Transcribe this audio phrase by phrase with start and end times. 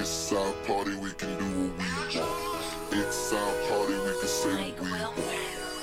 [0.00, 2.32] It's our party, we can do what we want.
[2.90, 5.12] It's our party, we can say what we want.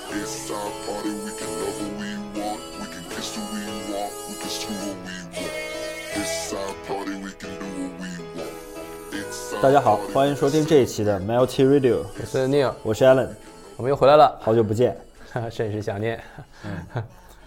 [0.10, 2.60] It's our party, we can love who we want.
[2.80, 3.62] We can kiss who we
[3.94, 4.12] want.
[4.28, 5.54] We can screw who we want.
[6.16, 7.70] It's our party, we can do
[8.00, 8.50] what we want.
[9.14, 13.30] It's our 大家好，party, 欢迎收听这一期的 Melty Radio，我是 Neil，我是 Allen，
[13.76, 14.98] 我们又回来了，好久不见。
[15.52, 16.20] 甚是想念。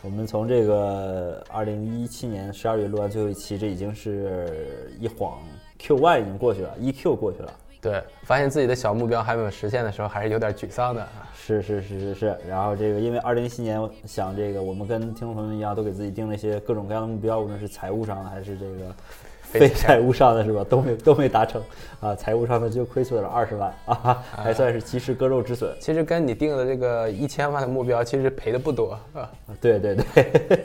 [0.02, 5.42] 我们从这个二零一七年十二月录完最后一期，这已经是一晃
[5.80, 7.52] Q one 已经过去了，EQ 过去了。
[7.80, 11.08] 对，发现自己的小目标还没有实现的时候，还是有点沮丧的。
[11.34, 18.94] 是是是是是，然后这个因为二零一七年想这个，我们跟听众朋友们一样，都给自己定了一些各种各样的目标，无论是财务上的还是这个
[19.40, 21.62] 非财务上的是吧，都没都没达成
[22.00, 22.14] 啊。
[22.14, 25.74] 财务上的就亏损了二十万啊，还算是及时割肉止损。
[25.80, 29.30] 其实跟你定的这个一千万的目标，其实赔的不多啊。
[29.58, 30.64] 对对对，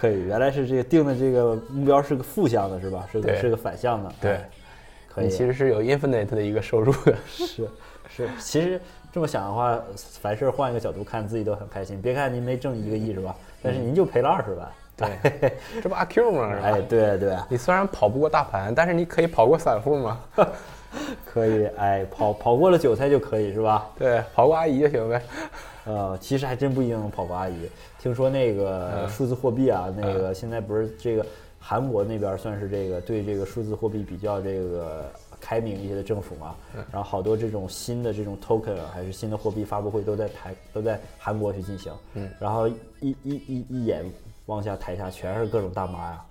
[0.00, 3.06] 可以，原来是这个定的这个目标是个负向的，是吧？
[3.12, 4.12] 是个是个反向的。
[4.20, 4.50] 对哎，
[5.08, 5.28] 可以。
[5.28, 7.14] 其实是有 infinite 的一个收入的。
[7.26, 7.68] 是
[8.08, 8.80] 是，其实
[9.12, 9.78] 这么想的话，
[10.20, 12.00] 凡事换一个角度看，自己都很开心。
[12.00, 13.36] 别看您没挣一个亿是吧？
[13.62, 14.68] 但是您就赔了二十万。
[14.96, 15.52] 对，
[15.82, 16.54] 这不阿 Q 吗？
[16.54, 16.66] 是吧？
[16.66, 20.20] 哎，对对，你虽然跑不过大盘，但是你可以跑过散户嘛？
[21.24, 23.88] 可以，哎，跑跑过了韭菜就可以是吧？
[23.98, 25.22] 对，跑过阿姨就行呗。
[25.84, 27.68] 呃，其实还真不一定能跑过阿姨。
[27.98, 31.24] 听说那个数字货币啊，那个现在不是这个
[31.58, 36.54] 韩国那边算是这个对这个数字货币比较这个开明一些的政府嘛，
[36.92, 44.04] 然后好多这种新的这种 token 啊还是新的货币发布会都在台都在韩国去进行，嗯，然后一一一一眼
[44.46, 46.24] 望下台下全是各种大妈呀，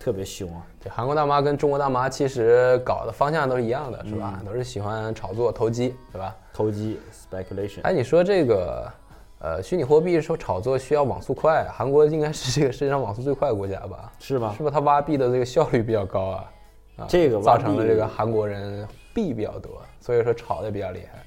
[0.00, 4.40] 特别凶啊，对，韩国大妈跟中国大妈其实搞的方向都是一样的，是吧？
[4.46, 6.34] 都是喜欢炒作投机，对吧？
[6.54, 8.90] 投机 speculation，哎，你说这个，
[9.40, 14.10] 呃，虚拟货币说炒作需要网速快，韩国应该是这个世界上网速最快的国家吧？
[14.18, 14.62] 是吗是？
[14.62, 14.70] 不是？
[14.70, 16.50] 它挖币的这个效率比较高啊，
[16.96, 21.22] 啊，这个造成了这个韩国人币比较多，所以说炒的比较厉害。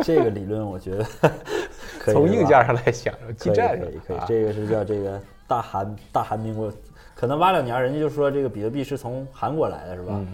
[0.00, 1.06] 这个理论我觉得
[2.00, 6.70] 可以，从硬件上来讲，基可以站可以可以，啊这个是叫这个大韩大韩民国，
[7.14, 10.12] 可能挖两年，人家就说这个比特币是从韩国来的，是吧？
[10.14, 10.26] 嗯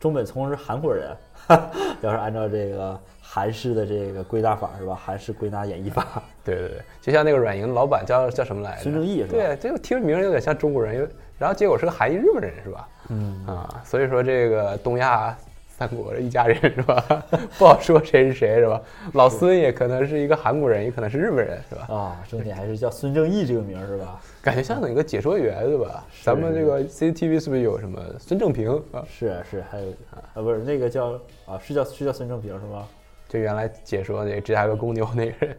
[0.00, 1.10] 中本聪是韩国人，
[2.02, 4.94] 要是按照这个韩式的这个归纳法是吧？
[4.94, 8.82] 韩式归纳演绎法， 对对对，就像那个软银老板叫叫什么来着？
[8.84, 12.88] 孙正义是吧对，这个听着名儿有点像中国人，因为然后结果是个韩裔日本人是吧？
[13.08, 15.36] 嗯啊，所以说这个东亚
[15.78, 17.04] 三国一家人是吧？
[17.56, 18.82] 不好说谁是谁是吧？
[19.12, 21.86] 老孙也可能是一个韩国人，也可能是日本人是吧？
[21.94, 24.20] 啊，重点还是叫孙正义这个名儿是吧？
[24.42, 26.04] 感觉像哪个解说员对吧？
[26.24, 29.04] 咱们这个 CCTV 是不是有什么孙正平啊？
[29.08, 31.12] 是是，还有啊不是那个叫
[31.46, 32.84] 啊是叫是叫孙正平是吗？
[33.28, 35.56] 就原来解说那个芝加哥公牛那个人，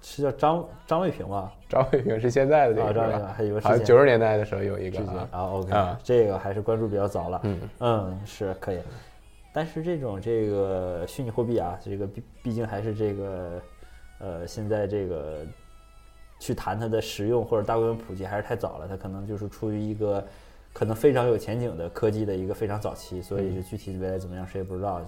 [0.00, 1.50] 是叫张张卫平吧？
[1.68, 7.40] 张卫平是现在的这个是吧平还有个之前好像九十年代的时候有一个啊，啊，OK，、啊这个还是关注比较早了。
[7.42, 8.78] 嗯嗯，是可以。
[9.52, 13.62] 但是这种这个虚拟货币啊，这个毕毕竟还是这个
[14.18, 15.44] 呃，现在这个
[16.38, 20.24] 去谈它的实用或者大规模普及还是太早了，它可能就是处于一个
[20.72, 25.00] 可能非常有前景的科技的一个非常早期，所以是具体未来怎么样谁也不知道。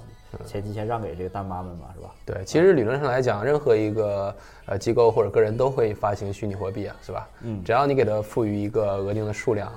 [0.44, 2.10] 前期先让给这个大妈们嘛，是吧？
[2.26, 4.34] 对，其实理论上来讲，任何一个
[4.66, 7.28] 呃机构或者个人都会发行虚拟货币啊，是吧？
[7.42, 9.70] 嗯只要你给它赋予一个额定的数量，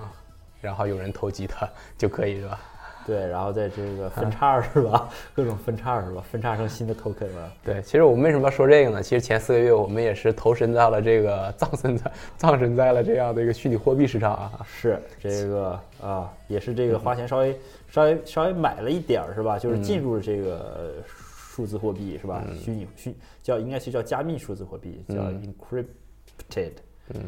[0.60, 2.60] 然后有人投机它就可以，是吧？
[3.06, 5.08] 对，然后在这个分叉儿是吧？
[5.36, 6.24] 各种分叉儿是吧？
[6.32, 7.54] 分叉成新的 token 了。
[7.64, 9.04] 对，其实我们为什么要说这个呢？
[9.04, 14.66] 其实前四个月我们也是投身到了这个 葬身在葬身在了这样的一个虚拟货币市场啊。
[14.66, 19.60] 是这个啊，也是这个花钱稍微稍微稍微买了一点儿是吧？
[19.60, 22.44] 就是进入了这个呃数字货币是吧？
[22.60, 26.72] 虚拟虚叫应该是叫加密数字货币，叫 encrypted，
[27.14, 27.22] 嗯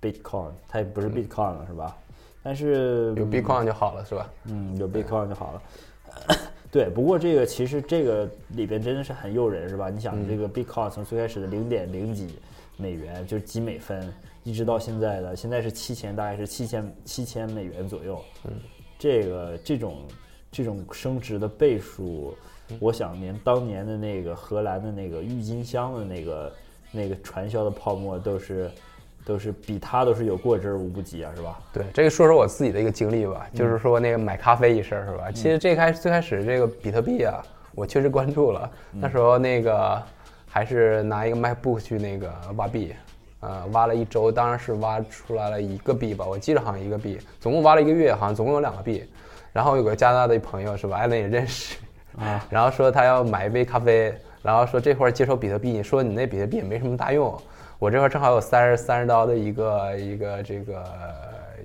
[0.00, 1.96] ，Bitcoin，它也不是 Bitcoin 了是吧？
[2.48, 4.30] 但是有 Bitcoin 就好了，是吧？
[4.46, 5.62] 嗯，有 Bitcoin 就好了。
[6.72, 8.26] 对，不过这个其实这个
[8.56, 9.90] 里边真的是很诱人，是吧？
[9.90, 12.38] 你想这个 Bitcoin 从最开始的零点零几
[12.78, 14.10] 美元，就是几美分，
[14.44, 18.18] 一直到现在的，现在是七千，大概是七千七千美元左右。
[18.44, 18.52] 嗯，
[18.98, 19.98] 这个这种
[20.50, 22.34] 这种升值的倍数，
[22.80, 26.52] 我想连当年的那个荷兰的那个郁金香的那个
[26.92, 28.70] 那个传销的泡沫都是
[29.24, 31.58] 都是比他都是有过之而无不及啊，是吧？
[31.72, 35.30] 对，这个说说我自己的一个经历吧，就是说那个买咖啡一事儿是吧？
[35.32, 37.42] 其实这开最开始这个比特币啊，
[37.74, 40.02] 我确实关注了，那时候那个
[40.48, 42.94] 还是拿一个 MacBook 去那个挖币，
[43.40, 49.04] 呃，挖了一周，当然是挖出来了一个币吧，我记得好像一个币，总共挖了一个月，好像总共有两个币。
[49.50, 51.76] 然后有个加拿大的朋友是吧，艾伦也认识，
[52.18, 57.36] 啊，然后说他要买一杯咖啡，然后说这会儿接受比特币，说你那比特币也没什么大用，
[57.78, 60.84] 我这块儿正好有三十三十刀的一个一个这个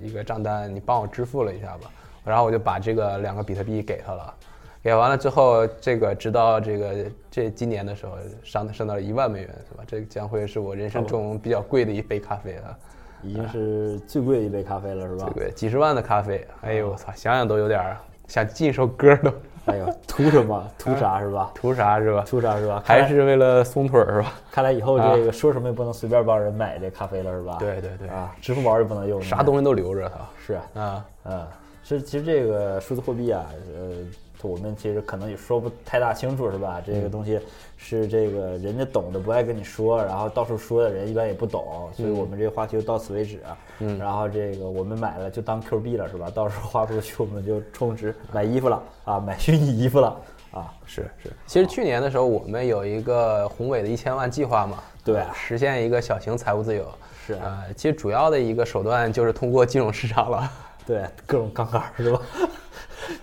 [0.00, 1.90] 一个账单，你帮我支付了一下吧。
[2.24, 4.34] 然后我就把这个两个比特币给他了。
[4.80, 6.94] 给完了之后，这个直到这个
[7.30, 8.12] 这今年的时候
[8.44, 9.82] 上升到了一万美元，是吧？
[9.86, 12.78] 这将会是我人生中比较贵的一杯咖啡了，
[13.22, 15.32] 已经是最贵的一杯咖啡了，是吧？
[15.34, 17.96] 对，几十万的咖啡，哎呦我操，想想都有点儿
[18.28, 19.32] 想进一首歌都。
[19.66, 20.66] 哎呦，图什么？
[20.78, 21.50] 图啥是吧？
[21.54, 22.24] 图啥是吧？
[22.26, 22.82] 图啥是吧？
[22.84, 24.32] 还是为了松腿儿是吧？
[24.52, 27.56] 看来以后这个说什么也不能随便帮人买这咖啡了是吧？
[27.58, 30.16] 对对对啊，支付宝也不能用，啥东西都留着它。
[30.46, 31.48] 是啊，啊，
[31.82, 33.44] 是其实这个数字货币啊，
[33.76, 33.90] 呃。
[34.48, 36.82] 我们其实可能也说不太大清楚，是吧？
[36.84, 37.40] 这个东西
[37.76, 43.40] 是这个人家懂的不爱跟你说，然后到处说的人一般也不懂，所以我们这个话题就到此为止。
[43.80, 46.30] 嗯，然后这个我们买了就当 Q 币了，是吧？
[46.30, 50.16] 到时候花出去我们就充值买衣服了啊，买虚拟衣服了
[50.52, 50.72] 啊。
[50.84, 56.86] 是是，其实去年的时候我们有一个宏伟的一千万计划嘛，对，实现一个小型财务自由。
[57.26, 60.50] 是啊，其实主要的一个手段就是通过金融市场了，
[60.86, 62.20] 对，各种杠杆是吧？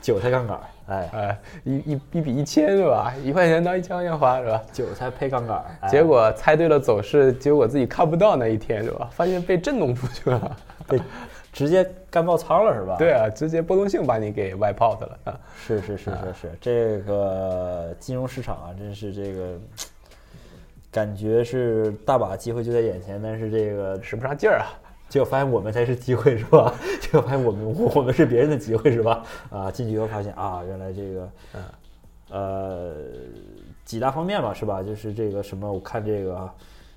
[0.02, 0.60] 韭菜杠杆。
[0.92, 3.14] 哎哎，一一一比一千是吧？
[3.24, 4.62] 一块钱当一千块钱花是吧？
[4.74, 9.10] 韭菜配杠杆，结果猜对了走势，结果自己看不到那一天是吧？
[9.14, 10.58] 发现被震动出去了，
[10.88, 11.00] 被
[11.54, 12.98] 直接干爆仓了是吧？
[13.00, 15.40] 对啊，直接波动性把你给 wipe out 了啊！
[15.66, 19.58] 是是是是是，这个金融市场啊，真是这个
[20.92, 24.68] 感觉是大把机会就在眼前，但是这个使不上劲儿啊。
[25.12, 26.74] 结果发现我们才是机会是吧？
[27.02, 29.22] 结果发现我们 我们是别人的机会是吧？
[29.50, 31.30] 啊，进去以后发现啊，原来这个，
[32.30, 32.94] 呃，
[33.84, 34.82] 几大方面吧是吧？
[34.82, 36.50] 就是这个什么，我看这个，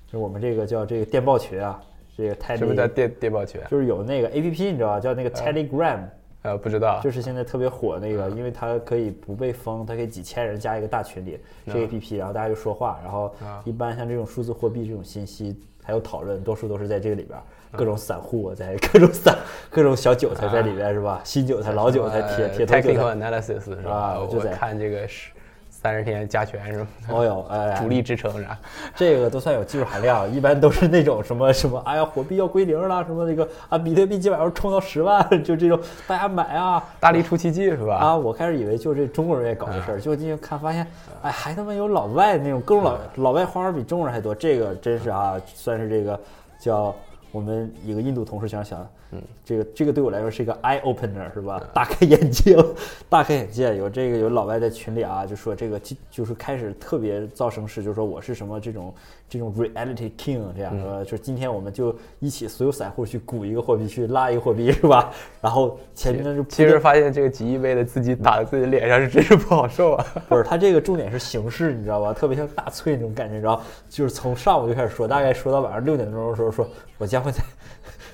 [0.07, 1.77] 就我们这个叫这个电报群啊，
[2.15, 3.59] 这个泰什么叫电电报群？
[3.69, 4.99] 就是有那个 A P P 你知道吧？
[5.01, 5.99] 叫那个 Telegram，
[6.43, 13.35] 呃，不知道，就是现在特别火那个，因为它可以不被封，它可以几千人加一个大群里，这 A P P，然后大家就说话，然后
[13.65, 15.53] 一般像这种数字货币这种信息
[15.83, 17.37] 还有讨论，多数都是在这个里边。
[17.71, 19.35] 各种散户在，各种散，
[19.69, 21.19] 各种小韭菜在里边是吧？
[21.23, 24.19] 新韭菜、老韭菜、铁铁头韭菜，analysis 是吧？
[24.19, 25.31] 我就在看这个是
[25.69, 26.87] 三十天加权是吧？
[27.09, 28.57] 哦哟，哎， 主力支撑是吧？
[28.95, 37.97] 这个都算有技术含量，一般都是那种什么什么，哎呀，火币要归零了，什么那个啊，比特币今晚上冲到十万，就这种大家买啊，大力出奇迹是吧？
[37.97, 40.87] 啊，我开始以为就这中国人也搞这事儿，结果进去看发现，
[41.21, 46.19] 哎，还他妈有老外那种各种老老外花比中国人还多，这个真是啊，算是这个
[46.57, 46.95] 叫。
[47.35, 51.61] 我们一个印度同事想想，嗯，这个这个对我来说是一个 eye opener，是吧？
[51.75, 52.55] 大开眼界，
[53.09, 53.75] 大开眼界。
[53.75, 58.93] 有这个有老外在群里啊，就说这个就就是开始特别造声势，就是说我是什么这种
[59.27, 65.11] 这种 reality king 这样说，就是今天我们就一起所有散户去鼓一个货币，去拉一个货币，是吧？
[65.41, 70.05] 然后前面就其实发现这个几亿倍的自己打在自己脸上是真是不好受啊。
[70.29, 72.13] 不是，他这个重点是形式，你知道吧？
[72.13, 76.67] 特别像大翠那种感觉，然后就是从上午就开始说，大概说到晚上六点钟的时候说。
[76.97, 77.43] 我将会在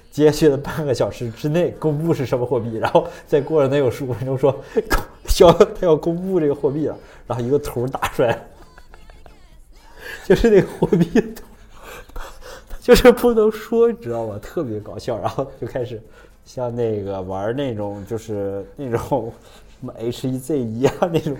[0.09, 4.51] 接下去的半个小时之内公布是什么货币，然后再过了能有十五分钟说，
[5.39, 6.97] 要他要公布这个货币了，
[7.27, 8.43] 然后一个图打出来，
[10.25, 11.43] 就是那个货币图，
[12.79, 14.39] 就是不能说，你知道吗？
[14.41, 16.01] 特别搞笑，然后就开始
[16.45, 19.33] 像那个玩那种就是那种
[19.79, 21.37] 什么 H 一 Z 一啊那种。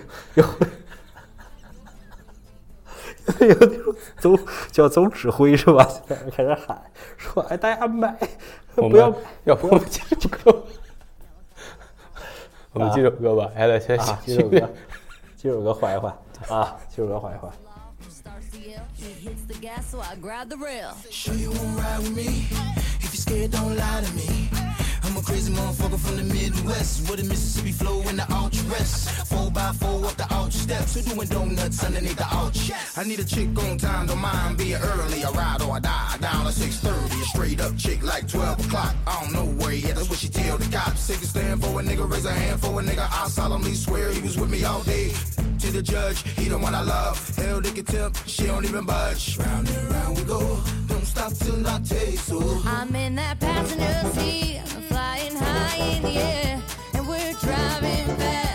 [3.38, 4.38] 有那种总
[4.72, 5.88] 叫总指挥是吧？
[6.32, 6.82] 开始喊
[7.16, 8.16] 说：“哎，大家买，
[8.74, 9.14] 不要
[9.44, 10.64] 要不我们这首歌，
[12.72, 14.68] 我们接首歌吧，哎来先啊，接首歌，
[15.36, 16.12] 接首歌缓一缓
[16.48, 17.48] 啊，接首歌缓一缓。”
[25.02, 27.10] I'm a crazy motherfucker from the Midwest.
[27.10, 29.10] With a Mississippi flow and the ultra rest.
[29.26, 30.94] Four by four up the ultra steps.
[30.94, 32.70] Who doing donuts underneath the ouch?
[32.96, 35.24] I need a chick on time, don't mind being early.
[35.24, 36.16] I ride or I die.
[36.20, 37.20] Down at 6.30.
[37.20, 38.94] A straight up chick like 12 o'clock.
[39.06, 39.96] I don't know where he at.
[39.96, 41.08] That's what she tell the cops.
[41.08, 43.08] Take a stand for a nigga, raise a hand for a nigga.
[43.10, 45.12] I solemnly swear he was with me all day.
[45.62, 47.36] To the judge, he the one I love.
[47.36, 49.38] Hell, they can tip, she don't even budge.
[49.38, 50.40] Round and round we go.
[50.88, 52.60] Don't stop till I taste so.
[52.66, 56.62] I'm in that passenger seat flying high in the air,
[56.94, 58.51] and we're driving fast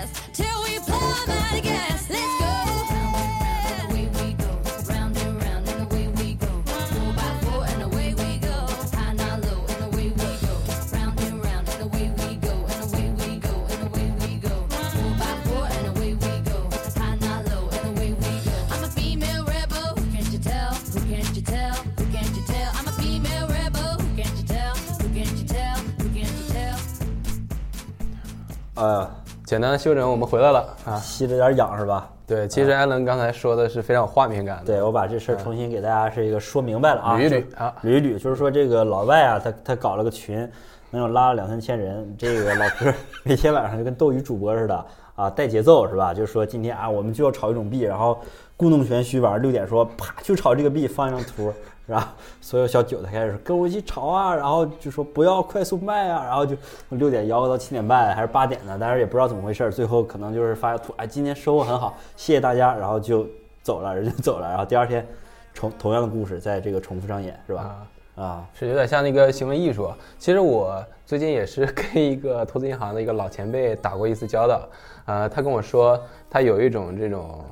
[28.77, 29.09] 呃，
[29.43, 32.07] 简单的休整，我们回来了啊，吸了点氧是吧？
[32.27, 34.65] 对，其实艾伦刚才说的是非常有画面感的。
[34.65, 40.47] 对我把这事儿重新给大家是一个说明白了啊，捋一捋啊，捋一捋，就是说这个老外啊，他他搞了个群，
[40.91, 42.15] 能有拉了两三千人。
[42.19, 42.93] 这个老哥
[43.23, 46.13] 每天晚上就跟斗鱼主播似的啊，带节奏是吧？
[46.13, 48.19] 就是说今天啊，我们就要炒一种币，然后
[48.55, 51.51] 故弄玄虚，晚上六点说啪就炒这个币，放一张图，
[51.87, 52.07] 然后
[52.41, 56.55] 所有小韭菜开始说跟我一起炒啊，然后就说不要快速卖啊，然后就
[56.89, 63.25] 六点吆喝到七点半还是八点呢，但是也不知道怎么回事儿，最后可能就是发个图，哎，今天收获很好，谢谢大家，然后就
[63.63, 65.07] 走了，人就走了，然后第二天
[65.53, 67.87] 重同样的故事在这个重复上演，是吧？
[68.15, 69.89] 啊，是有点像那个行为艺术。
[70.17, 74.67] 其实我最近也是 跟一个投资银行的一个老前辈打过一次交道，
[75.05, 77.45] 呃，他跟我说，他有一种这种，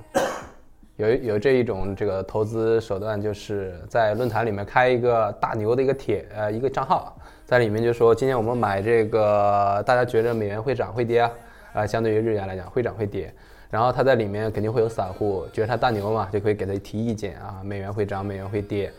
[0.97, 11.31] 有有这一种这个投资手段，就是在论坛里面开一个大牛的一个帖，呃，一个账号，在里面就说，今天我们买这个，大家觉得美元会涨会跌啊？
[11.73, 13.33] 啊、相对于日元来讲，会涨会跌。
[13.69, 18.91] 然后他在里面肯定会有散户觉得他大牛嘛，就可以给他提意见啊，美元会涨，美元会跌。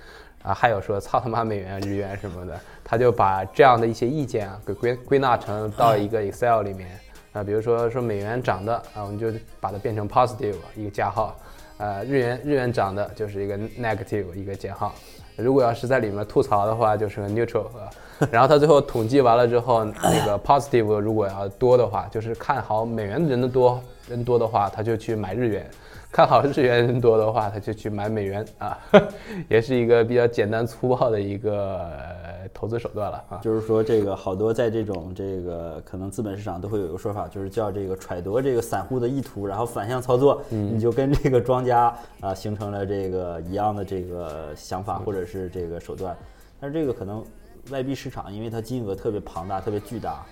[0.42, 6.90] 啊，还有说操他妈美元、日元什么的，他就把这样的一些意见啊，给归归纳成到一个 Excel 里面
[7.32, 11.34] 啊，比如说说美元涨的啊，我们就把它变成 positive 一个加号，
[11.78, 14.94] 呃，日元日元涨的就是一个 negative 一个减号，
[15.36, 17.90] 如果要是在里面吐槽的话，就是个 neutral 啊。
[18.30, 23.78] 然后他最后统计完了之后，那个 positive 如果要多的话，就是看好美元的人的多
[24.08, 25.70] 人多的话，他就去买日元。
[26.16, 28.78] 看好日元多的话，他就去买美元啊，
[29.50, 33.36] 也是一个比较简单粗暴的一个呃投资手段了啊。
[33.42, 46.16] 就是说这个好多在这种这个可能资本市场都会有一个说法，就是叫这个揣度这个散户的意图，然后反向操作，你就跟这个庄家啊形成了这个一样的这个想法或者是这个手段。
[46.58, 47.22] 但是这个可能
[47.70, 50.24] 外币市场，因为它金额特别庞大、特别巨大，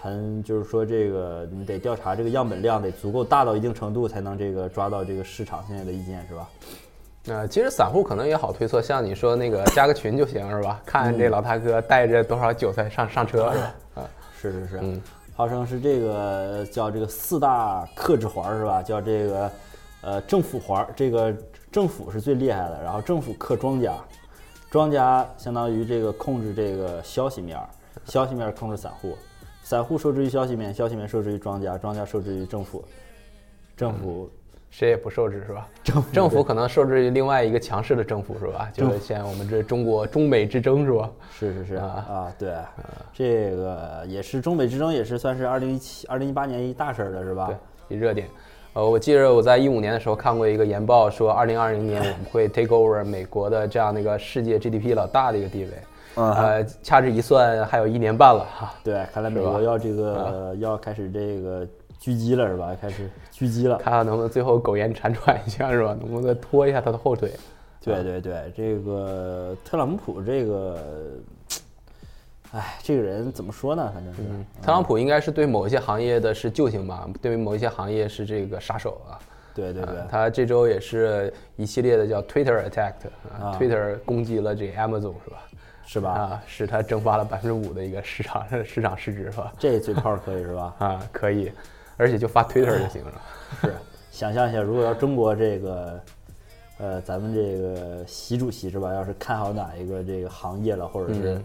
[0.00, 6.48] 很就是说这个你得调查这个样本量得足够大到一定程度，才能这个抓到这个市场现在的意见，是吧？
[7.26, 10.80] 呃，其实散户可能也好推测，像你说那个加个群就行是吧？
[10.86, 13.74] 看这老大哥带着多少韭菜上上车是吧？
[13.96, 15.02] 啊，是是是，嗯
[15.36, 18.82] 号称是这个叫这个四大克制环儿是吧？
[18.82, 19.50] 叫这个
[20.00, 21.32] 呃政府环儿，这个
[21.70, 23.94] 政府是最厉害的，然后政府克庄家，
[24.70, 27.68] 庄家相当于这个控制这个消息面儿，
[28.06, 29.16] 消息面儿控制散户，
[29.68, 32.82] 散户受制于消息面，消息面受制于庄家，庄家受制于政府，
[33.76, 34.30] 政府
[34.70, 35.68] 谁也不受制是吧？
[35.84, 38.70] 政府政府可能受制于另外一个强势的政府是吧？
[38.72, 41.10] 就是像我们这中国中美之争是吧？
[41.30, 42.54] 是是是啊啊，对，
[43.12, 47.48] 这个也是中美之争，也是算是二零一七、二零一八年一大事儿了，是吧？
[47.88, 48.26] 对，一热点。
[48.72, 55.72] 呃，我记得我在一五年的时候看过一个研报，说二零二零年我们会 take over 美国的这样的一个世界 GDP 老大的一个地位。
[56.18, 58.74] 嗯呃，掐指一算，还有一年半了哈。
[58.82, 61.64] 对，看来美国要这个要开始这个
[62.00, 62.76] 狙击了，是吧？
[62.80, 63.76] 开始狙击了。
[63.78, 65.96] 看看能不能最后苟延残喘一下是吧？
[66.00, 67.30] 能不能再拖一下他的后腿？
[67.80, 70.76] 对对对，这个特朗普这个，
[72.52, 73.88] 哎，这个人怎么说呢？
[73.94, 74.22] 反正是，
[74.60, 79.16] 特朗普应该是对某一些行业的是救星吧，对于某一些行业是这个杀手啊。
[79.54, 82.92] 对对对啊，他这周也是一系列的叫 Twitter attack
[83.40, 85.47] 啊啊，Twitter 攻击了这 Amazon 是吧？
[85.88, 86.10] 是吧？
[86.10, 89.52] 啊，使它蒸发了百分之五的一个市场 市场市值是吧？
[89.58, 90.74] 这嘴炮可以是吧？
[90.78, 91.50] 啊，可以，
[91.96, 93.12] 而且就发 Twitter 就行了。
[93.62, 93.74] 是，
[94.10, 96.00] 想象一下，如果要中国这个，
[96.78, 98.92] 呃，咱们这个习主席是吧？
[98.92, 101.44] 要是看好哪一个这个行业了，或者是嗯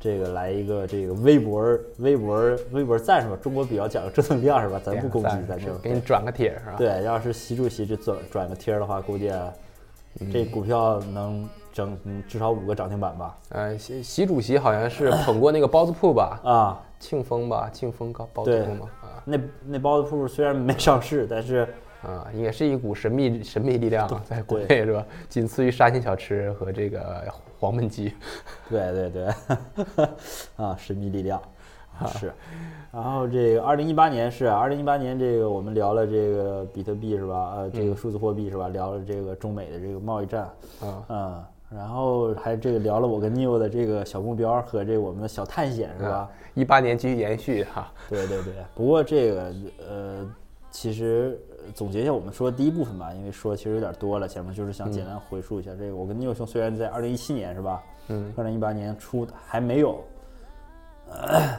[0.00, 3.36] 这个来一个这个微博、微博、微博赞是吧？
[3.40, 4.80] 中国比较讲究正能量是吧？
[4.84, 6.74] 咱不攻击，咱就给你转个帖是吧？
[6.76, 9.32] 对，要是习主席这转转个贴的话，估计
[10.32, 13.36] 这股票能整嗯至少五个涨停板吧？
[13.48, 16.40] 呃，习习主席好像是捧过那个包子铺吧？
[16.44, 21.66] 啊，庆丰吧，庆丰高包子铺嘛，啊那那包子铺虽然没上市，但是
[22.02, 25.04] 啊，也是一股神秘神秘力量，在国内是吧？
[25.28, 27.24] 仅次于沙县小吃和这个
[27.58, 28.14] 黄焖鸡。
[28.70, 30.06] 对 对对，
[30.54, 31.42] 啊，神秘力量
[32.06, 32.32] 是。
[32.92, 37.54] 然后这个二零一八年是二零一八年，这个我们聊了这个比特币是吧？
[37.56, 38.68] 呃，这个数字货币是吧？
[38.68, 40.42] 聊了这个中美的这个贸易战，
[40.80, 46.30] 啊嗯，然后还这个聊了我跟 Neil 的这个小目标和这个我们的小探险是吧？
[46.54, 49.52] 一八年继续延续哈，对对对，不过这个
[49.88, 50.30] 呃，
[50.70, 55.96] 其实呃总结一下我们说的第一部分吧，因为说其实有点多了，前面就是想简单回述一下这个。
[55.96, 60.04] 我跟聂兄虽然在二零一七年是吧，嗯，二零一八年初还没有，
[61.10, 61.58] 呃，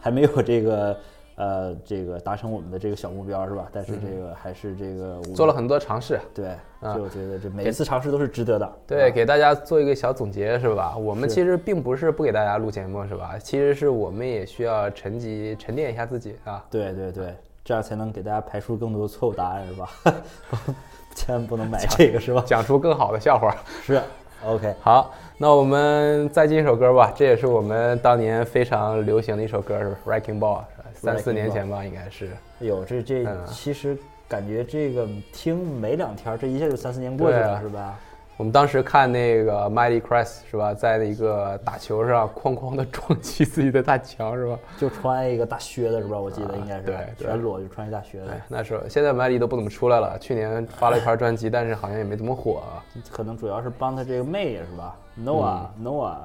[0.00, 0.96] 还没有这个
[1.36, 3.68] 呃这个达成我们的这个小目标是吧？
[3.72, 6.20] 但是这个还是这个做了很多尝试。
[6.34, 8.72] 对，所以我觉得这每一次尝试都是值得的。
[8.86, 10.96] 对，啊给大家做一个小总结是吧？
[10.96, 13.36] 我们其实并不是不给大家录节目是吧？
[13.38, 16.64] 其实是我们也需要沉积沉淀一下自己啊。
[16.70, 17.34] 对对对，
[17.64, 19.88] 这样才能给大家排除更多的错误答案是吧？
[21.14, 22.42] 千万不能买这个是吧？
[22.46, 23.54] 讲出更好的笑话。
[23.82, 24.00] 是
[24.46, 30.58] ，OK，好，那我们再进一首歌吧，这也是我们当年非常流行的一首歌，是《Wrecking Ball》，
[31.02, 32.30] 三四年前吧，应该是。
[32.60, 37.98] 哎呦，这这嗯其实感觉这个听没两天儿，这一下就三四年过去了，是吧？
[38.38, 44.58] 我们当时看那个 Mighty Crest 是吧，在那个打球上 哐哐的撞击自己的大墙是吧？
[44.78, 46.18] 就穿一个大靴子是吧？
[46.18, 52.82] 我记得应该是，对对全裸就穿一大靴子，哎，那时候现在 Mighty 都不怎么出来了，去年发了一盘专辑，但是好像也没怎么火、啊。
[53.10, 56.16] 可能主要是帮他这个妹是吧？Noah、Noah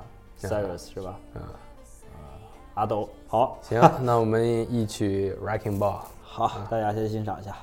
[0.43, 1.19] 嗯 Cyrus 是吧？
[1.35, 1.41] 嗯，
[2.77, 5.97] 阿斗，好，行， 那我们一曲 Wrecking Ball。
[6.21, 7.55] 好，大家先欣赏一下。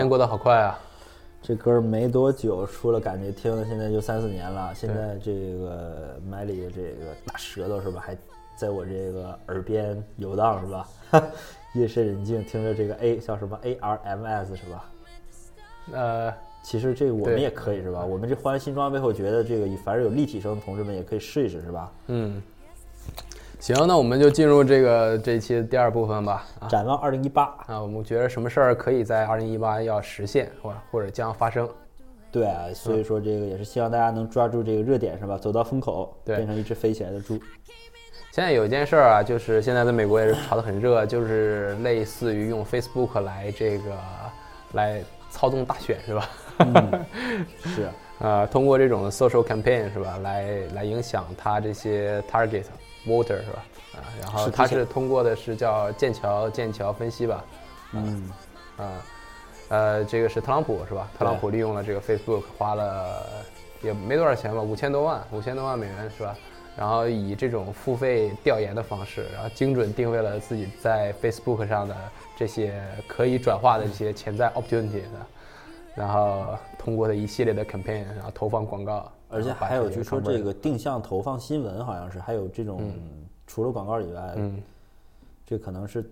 [0.00, 0.78] 间过得好快啊！
[1.42, 4.74] 这歌没多久出了，感觉听了现在就三四年了。
[4.74, 8.16] 现在这个麦里的这个大舌头是吧，还
[8.56, 10.88] 在我这个耳边游荡是吧？
[11.74, 14.84] 夜深人静，听着这个 A 叫什么 A R M S 是吧？
[15.92, 18.04] 呃，其实这个我们也可以是吧？
[18.04, 21.92] 我们这换新装备后觉得这个凡是有立体声的同志们也可以试一试是吧？
[22.08, 22.42] 嗯，
[23.60, 26.46] 行，那我们就进入这个这一期的第二部分吧。
[26.58, 31.68] 啊展望二零一八，啊，我们觉得什么事儿可以在二零一八要实现，或者或者将发生？
[32.32, 35.36] 对啊，所以说这个也是希望大家能抓住这个热点是吧？
[35.36, 37.38] 走到风口，对变成一只飞起来的猪。
[38.32, 43.92] 现在有一件事儿啊，就是现在在美国也是炒得很热，就是类似于用 Facebook 来这个
[44.72, 46.30] 来操纵大选是吧？
[47.64, 47.88] 是，
[48.20, 52.64] 呃，通过这种 social campaign 是吧，来来影响他这些 target
[53.06, 53.64] voter 是吧？
[53.94, 57.44] 啊，然后是之前他是通过的是叫剑桥剑桥分析吧？
[57.92, 58.30] 嗯，
[58.76, 58.92] 啊，
[59.68, 61.08] 呃，这个是特朗普是吧？
[61.18, 63.26] 特朗普利用了这个 Facebook，花了
[63.82, 66.36] 也没多少钱吧，五千多万，五千多万美元是吧？
[66.76, 71.94] 然后以这种付费调研的方式，然后精准定位了自己在 Facebook 上的
[72.36, 75.26] 这些可以转化的这些潜在 opportunity 的，
[75.96, 82.92] 然后通过的一系列的 campaign，然后投放广告，而且还有据说这个定向投放新闻，好像是还有这种
[83.46, 84.62] 除了广告以外，嗯
[85.46, 86.04] 这可能是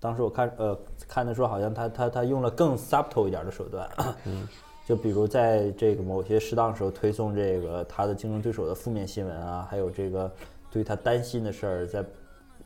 [0.00, 3.88] 当时我看呃看的说，好像他他他用了更 subtle 一点的手段，
[4.24, 4.48] 嗯
[4.86, 10.30] 就比如在这个某些适当时候推送这个他的竞争对手的负面新闻啊，还有这个
[10.70, 12.04] 对他担心的事儿，在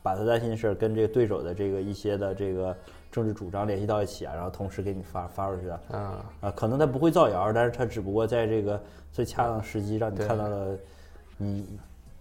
[0.04, 2.76] 把他担心的事儿跟这个对手的这个一些的这个
[3.10, 5.80] 政治主张联系到一起啊，然后同时给你发发出去啊。
[5.92, 8.78] 啊，啊，可能他不会造谣，但是他只不过在这个
[9.10, 10.76] 最恰当的时机让你看到了
[11.38, 11.66] 你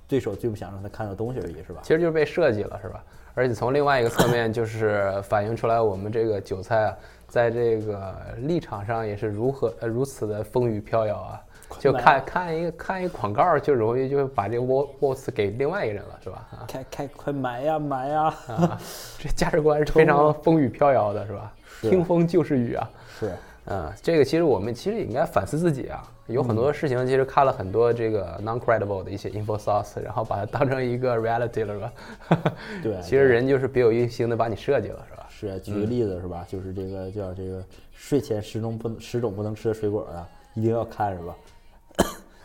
[0.08, 1.82] 对手最不想让他看到的东西而已，是吧？
[1.84, 3.04] 其实就是被设计了，是吧？
[3.34, 11.42] 而且从另外一个侧面，就是反映出来我们这个韭菜啊，在这个立场上也是如何呃如此的风雨飘摇啊！
[11.80, 16.48] 就看看一个看一个广告，就容易就把这个 w o w 给另外一个人了，是吧？
[16.52, 18.24] 啊开开快买呀买呀！
[18.48, 18.80] 啊，
[19.20, 21.54] 这价值观是非常风雨飘摇的，是吧？
[21.82, 22.90] 是听风就是雨啊！
[23.20, 23.32] 是，
[23.66, 31.94] 嗯，这个其实我们其实也应该反思自己啊，有很多事情其实看了很多这个 non credible 的一些 info source，然后把它当成一个 reality 了，是吧？
[32.84, 35.28] 对其实人就是别有用心的把你设计了，是吧？
[35.30, 36.46] 是啊，举个例子是吧？
[36.48, 37.62] 就是这个叫这个
[37.94, 41.36] 睡前十种不能十种不能吃的水果啊，一定要看是吧？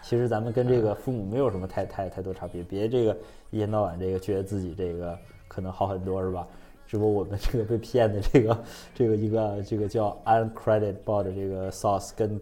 [0.09, 3.15] 其实咱们跟这个父母没有什么太太太多差别，别这个
[3.51, 5.15] 一天到晚这个觉得自己这个
[5.47, 6.49] 可能好很多是吧？
[6.87, 8.59] 只不过我们这个被骗的这个
[8.95, 12.41] 这个一个这个叫 uncredited 的这个 sauce 跟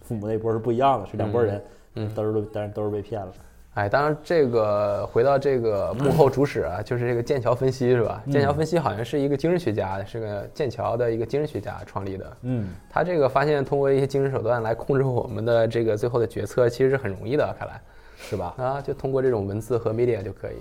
[0.00, 1.62] 父母那波是不一样的，是两拨人，
[1.94, 3.32] 嗯，都是但是都是被骗了。
[3.76, 8.22] 哎，当然，这个回到这个幕后主使啊，就是这个剑桥分析是吧？
[8.32, 12.36] 剑桥分析好像是一个精神学家，是个剑桥的一个精神学家创立的。
[12.40, 17.78] 嗯，他这个发现通过一些精神手段来控制我们的这个最后的决策，其实是很容易的，看来
[18.16, 18.54] 是吧？
[18.56, 20.56] 啊，就通过这种文字和 media 就可以。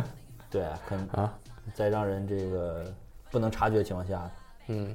[0.52, 1.32] 对啊，可能啊，
[1.72, 2.84] 在让人这个
[3.30, 4.30] 不能察觉的情况下，
[4.66, 4.94] 嗯，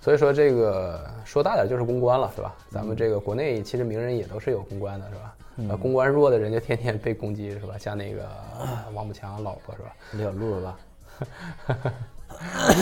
[0.00, 2.54] 所以说这个说大点就是公关了，是吧？
[2.70, 5.34] 咱们这个国内其实名人也都是有公关的，是吧？
[5.68, 7.76] 呃，公关弱的人就天天被攻击，是吧？
[7.78, 8.28] 像那个
[8.92, 9.94] 王宝强老婆是吧？
[10.12, 10.78] 李小璐是吧？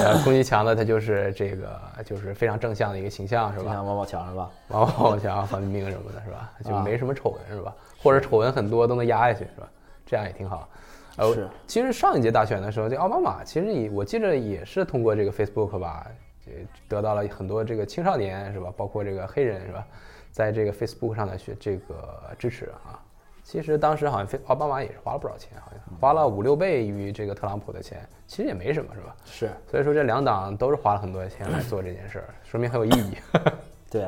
[0.03, 3.73] 呃，攻击强的他就是这个就是非常正向的一个形象是吧？
[3.73, 4.51] 像王宝强是吧？
[4.69, 6.51] 王宝强、范冰冰什么的是吧？
[6.65, 7.75] 就啊没什么丑闻是吧？
[8.03, 9.69] 或者丑闻很多都能压下去是吧？
[10.07, 10.69] 这样也挺好。
[11.17, 16.07] 呃，是其实上一届大选的时候，这奥巴马其实也我记得也是通过这个 Facebook 吧，
[16.47, 16.53] 呃
[16.89, 18.73] 得到了很多这个青少年是吧？
[18.75, 19.87] 包括这个黑人是吧？
[20.33, 22.99] 在这个 Facebook 上的学这个支持啊。
[23.45, 29.16] 其实当时好像菲奥巴马也是花了不少钱，好像花了五六倍于这个特朗普的钱，其实也没什么是吧？
[29.25, 33.16] 是所以说这两党都是花了很多钱来做这件事儿，说明很有意义。
[33.90, 34.07] 对，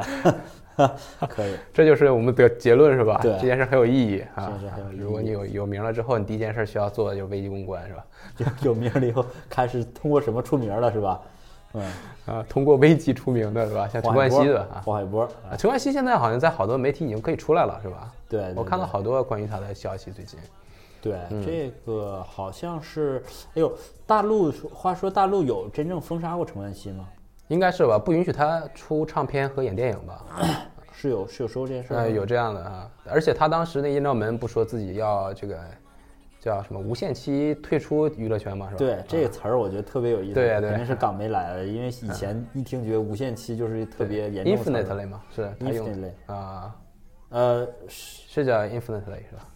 [1.29, 1.57] 可以。
[1.75, 3.19] 这就是我们的结论是吧？
[3.21, 4.99] 对这件事很有意义啊这件事很有意义。
[5.01, 8.07] 如果你有有名了之后，你第一件事需要做的就是危机公关是吧？
[8.39, 11.21] 有 有名了以后，开始通过什么出名了是吧？
[11.75, 11.83] 嗯，
[12.27, 13.87] 啊，通过危机出名的是吧？
[13.89, 14.83] 像陈冠希的啊。
[14.85, 18.13] 黄海波，啊，陈冠希现在好像在好多媒体已经可以出来了，是吧？
[18.29, 20.39] 对对我看到好多关于他的消息，最近。
[21.03, 23.71] 对，嗯这个好像是，哎呦，
[24.07, 27.07] 大陆说话说大陆有真正封杀过陈冠希吗？
[27.49, 27.99] 应该是吧？
[27.99, 30.25] 不允许他出唱片和演电影吧？
[30.97, 32.03] 是有是有说过这件事儿吗？
[32.05, 32.89] 呃，有这样的啊。
[33.05, 35.59] 而且他当时那艳照门不说自己要这个
[36.45, 38.79] 叫什么无限期退出娱乐圈嘛，是吧？
[38.79, 40.35] 对这个词儿，我觉得特别有意思。
[40.35, 44.85] 对对肯定是港媒来的，因为以前一听觉得无限期就是特别严重的。
[44.85, 45.43] ，infinitely 嘛，是
[46.27, 46.77] 啊，
[47.31, 49.49] 呃是叫 infinitely 是吧？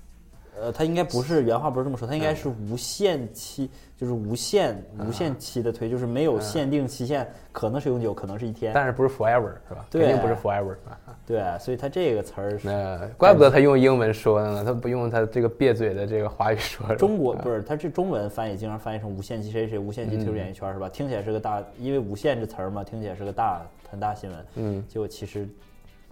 [0.60, 8.72] 呃，他应该不是原话不是这么说，他应该是无限期，就是无限无限期的推，就是没有限定期限，可能是永久，可能是一天。
[8.74, 9.86] 但是不是 forever 是吧？
[9.90, 10.98] 对肯定不是 forever 啊。
[11.26, 16.94] 对，所以他这个词儿是那怪不得他用英文说的呢，他不用他这个瘪嘴的这个华语说。
[16.96, 20.88] 中国不是，他这中文翻译经常翻译成无限期谁谁无限期退出嗯演艺圈是吧？
[20.88, 24.46] 听起来是个大，因为无限这词儿嘛，听起来是个大很大新闻。
[24.56, 25.46] 嗯，结果其实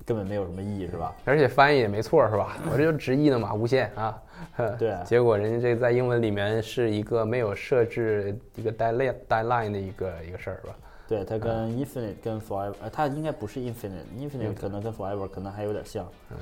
[0.06, 1.12] 根本没有什么意义是吧？
[1.24, 2.56] 而且翻译也没错是吧？
[2.72, 4.16] 我这就直译的嘛，无限啊。
[4.78, 10.74] 对结果人家这在英文里面是一个没有设置一个 deadline deadline 的一个一个事儿是吧？
[11.08, 16.06] 对，它跟嗯 infinite 跟 forever，呃，它应该不是 infinite，infinite 可能跟 forever 可能还有点像。
[16.30, 16.36] 嗯，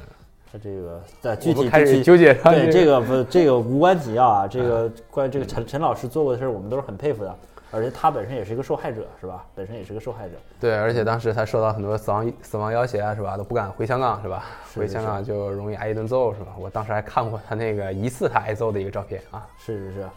[0.51, 7.37] 它这个在具体开始纠结上对这这个不这个无关紧要啊，这个 关于这个陈陈老师做过的事儿，我们都是很佩服的，
[7.75, 9.45] 而且他本身也是一个受害者是吧？
[9.55, 10.35] 本身也是个受害者。
[10.61, 13.37] 对，而且当时他受到很多死亡死亡要挟啊，是吧？
[13.37, 14.45] 都不敢回香港，是吧？
[14.67, 16.53] 是是回香港就容易挨一顿揍，是吧？
[16.59, 20.13] 我当时还看过他那个疑似他挨揍的一个照片啊，是是是，啊，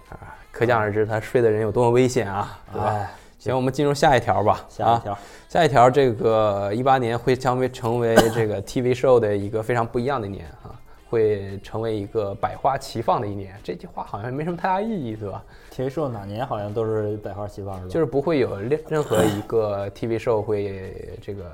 [0.52, 2.88] 可想而知他睡的人有多么危险啊，对吧？
[2.88, 4.54] 哎，行，我们进入下一条吧。
[4.54, 5.18] 啊下一条，
[5.50, 10.70] 下一条，这个一八年会将会成为这个 TV show 的一个非常不一样的一年啊，
[11.10, 13.56] 会成为一个百花齐放的一年。
[13.64, 17.90] 这句话好像没什么太大意义，对吧？TV show 哪年好像都是百花齐放是吧？
[17.90, 21.52] 就是不会有任任何一个 TV show 会这个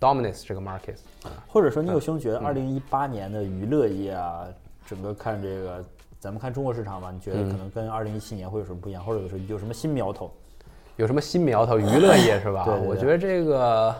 [0.00, 1.30] dominate 这个 market 啊。
[1.48, 4.46] 或者说，你有兄觉得嗯二零一八年的娱乐业啊，
[4.86, 5.84] 整个看这个，
[6.20, 10.30] 咱们看中国市场吧，你觉得嗯可能跟二零一七年会有什么不一样，或者说有什么新苗头？
[10.96, 11.78] 有什么新苗头？
[11.78, 12.64] 娱乐业是吧？
[12.64, 13.92] 对对对我觉得这个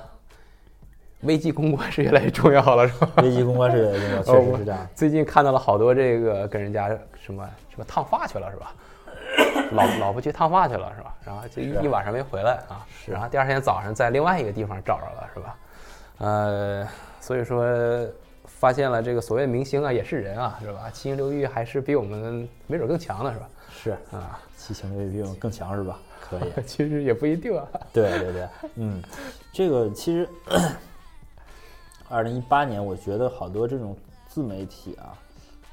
[1.25, 3.11] 危机公关是越来越重要了，是吧？
[3.23, 4.87] 危机公关是越来越重要， 哦确实是这样。
[4.95, 6.89] 最近看到了好多这个跟人家
[7.21, 8.75] 什么什么烫发去了是吧？
[9.73, 11.15] 老老婆去烫发去了是吧？
[11.25, 15.57] 然后就一一晚上没回来啊，然后第二天早上在另外一个地方找着了是吧？
[16.19, 16.87] 呃，
[17.21, 17.65] 所以说
[18.47, 20.89] 发现了这个所谓明星啊也是人啊是吧？
[20.93, 23.49] 七情六欲还是比我们没准更强的是吧？
[23.73, 25.99] 是啊，七情六欲比我们更强是吧？
[26.21, 26.53] 可以。
[26.65, 27.67] 其实也不一定啊。
[27.93, 29.03] 对对对，嗯，
[29.53, 30.29] 这个其实
[32.09, 33.97] 二零一八年，我觉得好多这种
[34.29, 35.13] 自媒体啊，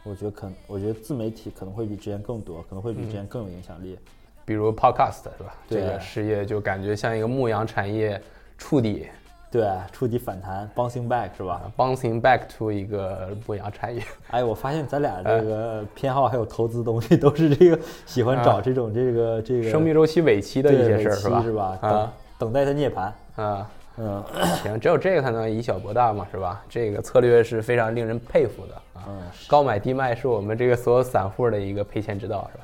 [0.03, 3.97] 我觉得可，我觉得自媒体可能会比之前更多，可能会比之前更有影响力。
[4.45, 5.55] 比如 podcast 是吧？
[5.67, 8.21] 这个事业就感觉像一个牧羊产业
[8.57, 9.07] 触底
[9.51, 14.01] 对，触底反弹，bouncing back 是吧？，bouncing back to 一个牧羊产业。
[14.31, 21.43] 哎，我发现咱俩这个偏好还有投资东西，都是这个喜欢找这种这个这个生命周期尾期的一些事儿是吧？
[21.43, 21.77] 是吧？
[21.81, 23.11] 等啊等待它涅槃。
[23.35, 24.23] 啊，嗯，
[24.63, 26.63] 行，只有这个才能以小博大嘛，是吧？
[26.69, 29.05] 这个策略是非常令人佩服的啊。
[29.07, 32.63] 嗯高买低卖是我们这个所有散户的一个赔钱之道，是吧？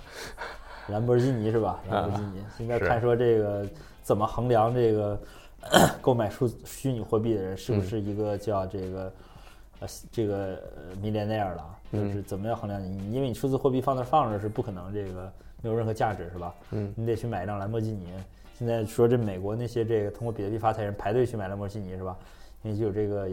[0.87, 1.79] 兰博基尼是吧？
[1.91, 2.43] 兰博基尼。
[2.57, 3.65] 现在看说这个
[4.01, 5.19] 怎么衡量这个
[5.99, 9.11] 购买数虚拟货币的人是嗯不是一个叫这个
[9.81, 11.79] 呃这个呃 millionaire 了啊？
[11.91, 13.11] 嗯就是怎么样衡量你？
[13.11, 16.55] 因为你数字货币放那儿放着是不可能这个没有任何价值是吧？
[16.71, 18.13] 嗯，你得去买一辆兰博基尼。
[18.57, 22.17] 现在说这美国那些这个通过比特币发财人排队去买兰博基尼是吧？
[22.63, 23.29] 因为就有这个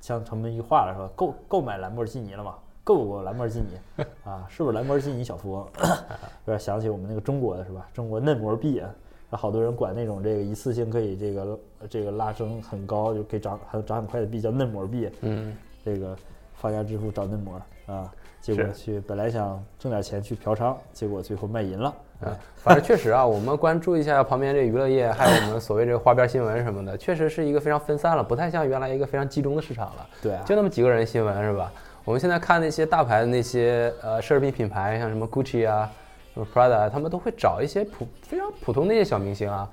[0.00, 1.08] 像成们一句话了是吧？
[1.14, 2.56] 购购买兰博基尼了嘛？
[2.82, 5.64] 购过兰博基尼 啊，是不是兰博基尼小富翁？
[6.46, 7.88] 有点想起我们那个中国的是吧？
[7.94, 8.92] 中国嫩模币啊，
[9.30, 11.58] 好多人管那种这个一次性可以这个
[11.88, 15.08] 这个拉升很高，就可以涨很涨很快的币叫嫩模币。
[15.20, 16.16] 嗯，这个
[16.54, 21.94] 发家致富找嫩模啊，结果去本来想挣点钱去嫖娼，结果最后卖淫了
[22.26, 30.06] 嗯，反正确实啊，我们关注一下旁边这娱乐业，还有我们所谓这个花边新闻什么的，确实是一个非常分散了，不太像原来一个非常集中的市场了。
[30.22, 31.70] 对啊就那么几个人新闻是吧？
[32.04, 35.90] 我们现在看那些大牌的那些呃奢侈品品牌，像什么 Gucci 啊、
[36.34, 39.68] 什么 Prada，啊他们都会找一些普非常普通的一些小明星啊。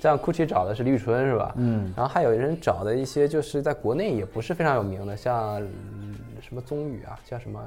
[0.00, 1.52] 像 Gucci 找的是李宇春是吧？
[1.56, 1.92] 嗯。
[1.96, 7.60] 然后还有人找的一些就是在国内也不是非常有名的，像嗯什么宗宇啊，叫什么？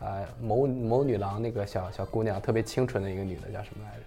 [0.00, 4.04] 呃，某某女郎那个小小姑娘，特别清纯的一个女的，叫什么来着？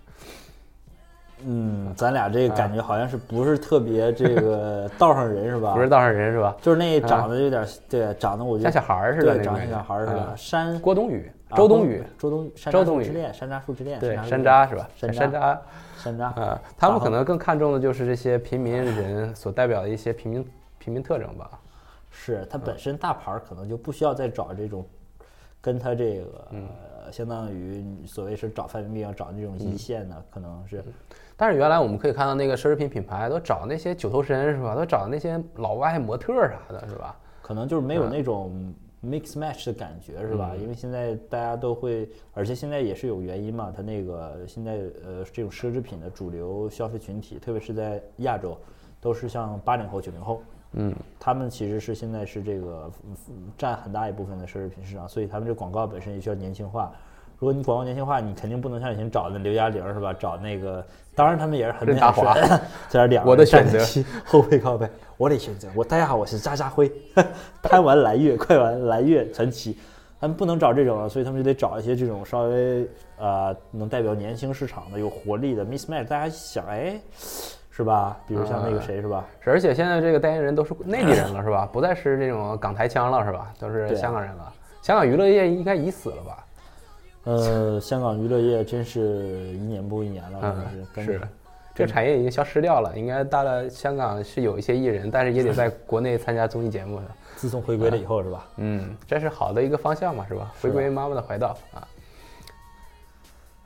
[1.43, 5.73] 嗯，咱俩这个感觉好像是不是特别这个道上人是吧？
[5.73, 6.55] 不是，道上人是吧？
[6.61, 10.27] 就是那长得有点对，长得我觉得像小孩儿似的长得像小孩儿似的。
[10.29, 14.87] 嗯山郭冬雨、啊周冬雨，周冬周冬雨树之恋，山楂树之恋，对，山楂是吧？
[14.95, 15.57] 山楂山楂，
[15.97, 21.49] 山楂啊，他们可能更看重的就是这些平民人所代表的一些平民平民特征吧。
[22.09, 24.85] 是它本身大牌儿可能就不需要再找这种
[25.61, 30.81] 跟他这个、嗯呃相当于所谓是找范冰冰找那种嗯一线的，可能是
[31.35, 34.75] 但是原来我们可以看到那个奢侈品品牌都找那些九头身是吧？
[34.75, 37.19] 都找那些老外模特儿啥的是吧？
[37.41, 40.55] 可能就是没有嗯那种 mix match 的感觉，是吧？
[40.55, 48.57] 因为现在大家都会，而且现在也是有原因嘛，它那个现在呃这种奢侈品的主流消费群体，特别是在亚洲，
[49.01, 50.41] 都是像八零后、九零后，
[50.73, 56.91] 嗯，他们其实是现在是这个嗯占很大一部分的奢侈品市场，所以他们这广告本身也需要年轻化。
[57.39, 60.13] 如果你广告年轻化，你肯定不能像以前找那刘嘉玲是吧？
[60.13, 63.79] 找那个，当然他们也是很美很任达华帅， 这两我的选择
[64.23, 65.67] 后背靠背，我得选择。
[65.75, 66.91] 我大家好，我是渣渣辉，
[67.63, 69.77] 贪玩蓝月，快玩蓝月传奇。
[70.19, 76.05] 他们不能找这种了，所以他们就得找一些这种稍微呃能代表年轻市场的、有活力的 mismatch。
[76.05, 77.01] 大家想，哎，
[77.81, 78.15] 是吧？
[78.27, 79.25] 比如像那个谁是吧？
[79.43, 81.67] 是而且现在这个代言人都是内地人了 是吧？
[81.73, 83.51] 不再是这种港台腔了是吧？
[83.59, 84.53] 都是香港人了。
[84.83, 86.45] 香港娱乐业应该已死了吧？
[87.23, 90.65] 呃，香港娱乐业真是一年不如一年了，
[90.95, 91.21] 是是，
[91.73, 92.97] 这个产业已经消失掉了。
[92.97, 97.03] 应该到了香港是有一些艺人，但是也得在国内参加综艺节目的。
[97.37, 98.47] 自从回归了以后是吧？
[98.57, 100.51] 嗯，这是好的一个方向嘛，是吧？
[100.61, 101.87] 回归妈妈的怀抱啊。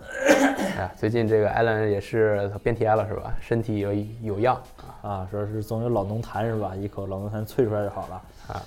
[0.77, 3.33] 哎呀，最近这个艾伦也是变天了是吧？
[3.39, 5.09] 身体有有恙啊。
[5.09, 6.73] 啊，说是总有老浓痰是吧？
[6.75, 8.61] 一口老浓痰啐出来就好了啊。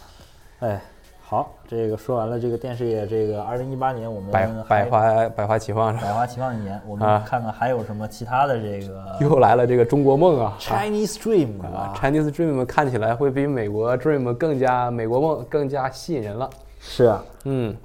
[0.61, 0.81] 哎，
[1.21, 6.07] 好，这个说完了这个电视业，这个二零一八年我们百百花百花齐放是吧？
[6.07, 16.49] 百花齐放一年，我啊们看看还有什么其他的这个 又来了这个中国梦啊 Chinese Dream 是啊？！Chinese Dream 看起来会比美国 Dream 更加美国梦更加吸引人了。
[16.81, 17.77] 是啊，嗯，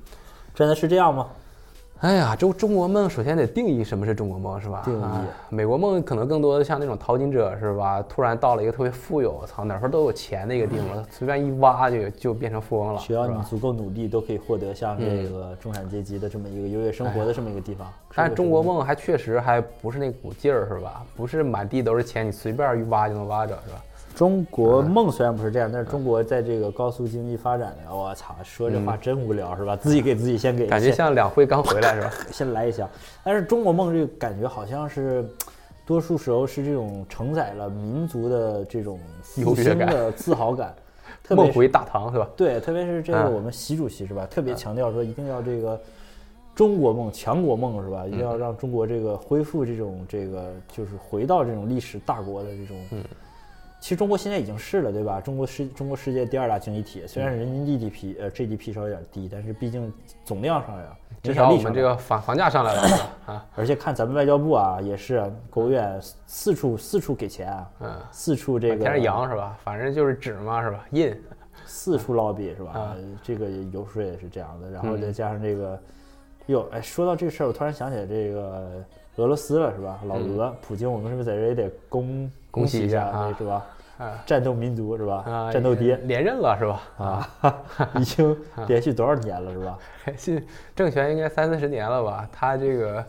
[0.54, 1.28] 真的是这样吗？
[2.04, 4.82] 哎呀，中中国梦首先得定义什么是中国梦是吧？
[4.84, 8.04] 定义啊美国梦可能更多的像那种淘金者是吧？
[8.10, 13.26] 突然到了一个特别富有，操哪块都有钱的一个地方，随便一挖就就变成富翁了，只要？
[13.26, 17.88] 你足够努力，都可以获得像这个中产阶级的这么一个优越生活的这么一个地方。
[18.14, 21.06] 但是中国梦还确实还不是那股劲儿是吧？
[21.16, 23.82] 不是满地都是钱，你随便一挖就能挖着是吧？
[24.16, 29.76] 中国梦虽然不是这样，但是中国在这个高速经济发展的，我操，说这话真无聊是吧？
[29.76, 32.12] 自己给自己先给感觉像两会刚回来是吧？
[32.32, 32.88] 先来一下。
[33.24, 35.26] 但是中国梦这个感觉好像是，
[35.86, 40.76] 多数时候是这种承载了民族的这种复优越感兴的自豪感，
[41.24, 42.30] 特别梦回大唐是吧？
[42.38, 45.80] 对，特别是这个嗯我们习主席是吧，特别强调说一定要这个
[46.54, 48.06] 中国梦、强国梦是吧？
[48.06, 52.78] 一定要让中国这个恢复这种这个就是回到这种历史大国的这种。
[53.84, 55.20] 其实中国现在已经是了，对吧？
[55.20, 59.92] 中国世中国世界第二大经济体，虽然人均 GDP 呃 GDP 稍微有点低，但是毕竟
[60.24, 60.86] 总量上呀，
[61.22, 62.82] 至少我们这个房房价上来了？
[63.28, 69.58] 啊，而且看咱们外交部啊，也是啊国务院四处四处给钱啊，嗯，四处这个天是洋是吧？
[69.66, 70.86] 反正就是纸嘛是吧？
[70.92, 71.14] 印，
[71.66, 72.72] 四处捞币是吧？
[72.72, 75.78] 啊这个游说也是这样的，然后嗯再加上这个，
[76.46, 78.82] 哟，哎，说到这个事儿，我突然想起来这个
[79.18, 80.00] 俄罗斯了是吧？
[80.08, 83.66] 老俄，普京，我们是不是在这也得恭嗯恭喜喜一下啊是吧？
[83.98, 85.24] 啊战斗民族是吧？
[85.28, 86.82] 啊，战斗爹连任了是吧？
[87.42, 87.60] 啊，
[88.00, 88.36] 已经
[88.68, 89.78] 连续多少年了是吧？
[90.18, 90.44] 是
[90.76, 92.28] 政权应该三四十年了吧？
[92.32, 93.06] 他这个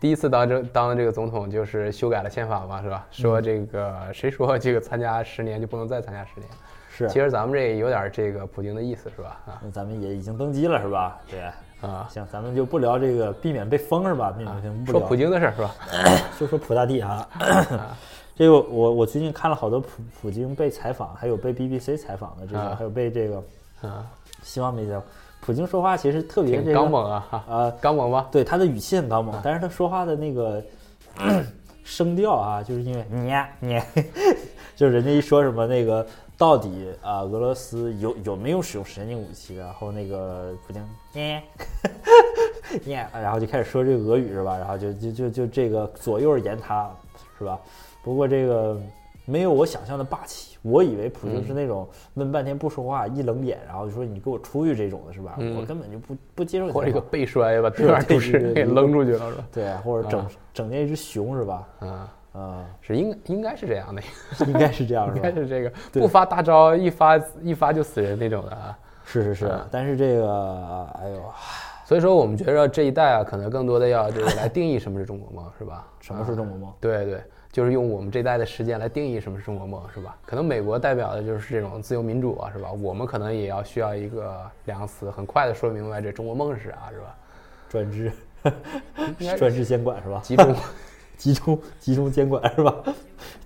[0.00, 3.06] 第一次当政当这个总统就是修改了宪法嘛，是吧？
[3.10, 6.48] 说嗯这个谁说这个参加十年就不能再参加十年？
[6.94, 9.40] 是其，实咱们这也有点这个普京的意思是吧？
[9.46, 11.18] 啊那咱们也已经登基了是吧？
[11.30, 11.40] 对，
[11.88, 14.30] 啊，行，咱们就不聊这个，避免被封是吧？
[14.36, 15.74] 避免，不聊说普京的事儿是吧？
[16.38, 17.26] 就说普大帝啊，
[18.34, 19.88] 这个我我最近看了好多普
[20.20, 23.42] 普京被采访，还有被 BBC 采访的这种，啊还有被这个
[23.82, 24.06] 啊，
[24.42, 25.04] 西方媒体采访。
[25.40, 28.28] 普京说话其实特别这个刚猛啊，哈啊，刚猛吧？
[28.30, 30.62] 对他的语气很刚猛，但是他说话的那个
[31.84, 33.80] 声调啊，就是因为你你，
[34.76, 36.06] 就是人家一说什么那个
[36.38, 40.80] 到底啊、俄罗斯有有没有使用神经武器，然后那个普京
[41.12, 41.40] 你，
[42.84, 44.56] 念，然后就开始说这个俄语是吧？
[44.56, 46.88] 然后就就就就这个左右言他，
[47.36, 47.58] 是吧？
[48.02, 48.76] 不过这个
[49.24, 55.34] 没有我想象的霸气，我以为普京是那种问半天不说话，一冷脸，然后就说你给我出去这种的是吧？
[55.38, 59.44] 嗯我根本就不不接受你或者一个背摔把对面对主持人给扔出去了是吧？
[59.52, 61.68] 对，或者整啊整见一只熊是吧？
[61.80, 64.02] 啊，啊，是应应该是这样的，
[64.46, 65.40] 应该是这样是吧应该？
[65.40, 68.78] 是这个对不发大招一发一发就死人那种的啊。
[69.04, 71.22] 是是是啊，但是这个哎呦，
[71.84, 75.86] 所以说，我们觉得这一代啊，可能更多的要就是来定义什么是中国梦，是吧？
[76.00, 76.72] 什么是中国梦？
[76.80, 77.20] 对对，
[77.52, 80.16] 就是用我们这代的时间来定义什么是中国梦，是吧？
[80.24, 82.72] 可能美国代表的就是这种自由民主啊，是吧？
[82.72, 87.14] 我们可能也要需要一个两个词，很快的说明白这中国梦是啥，是吧？
[87.68, 88.12] 专制，
[89.36, 90.18] 专制监管是吧？
[90.24, 90.56] 集中
[91.18, 92.74] 集中集中监管是吧？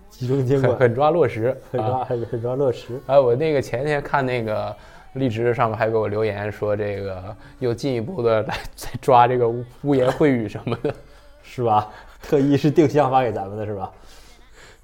[0.08, 3.00] 集中监管，狠狠抓落实，很啊抓很很抓落实。
[3.06, 4.74] 哎，我那个前天看那个
[5.14, 10.94] 荔枝上面还给我留言说，这个又进一步的来再抓这个污污言秽语什么的，
[11.42, 11.88] 是吧？
[12.26, 13.92] 特意是定向发给咱们的是吧？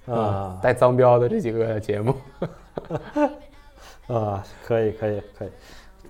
[0.06, 2.14] 啊带脏标的这几个节目，
[4.12, 5.48] 啊，可以可以可以。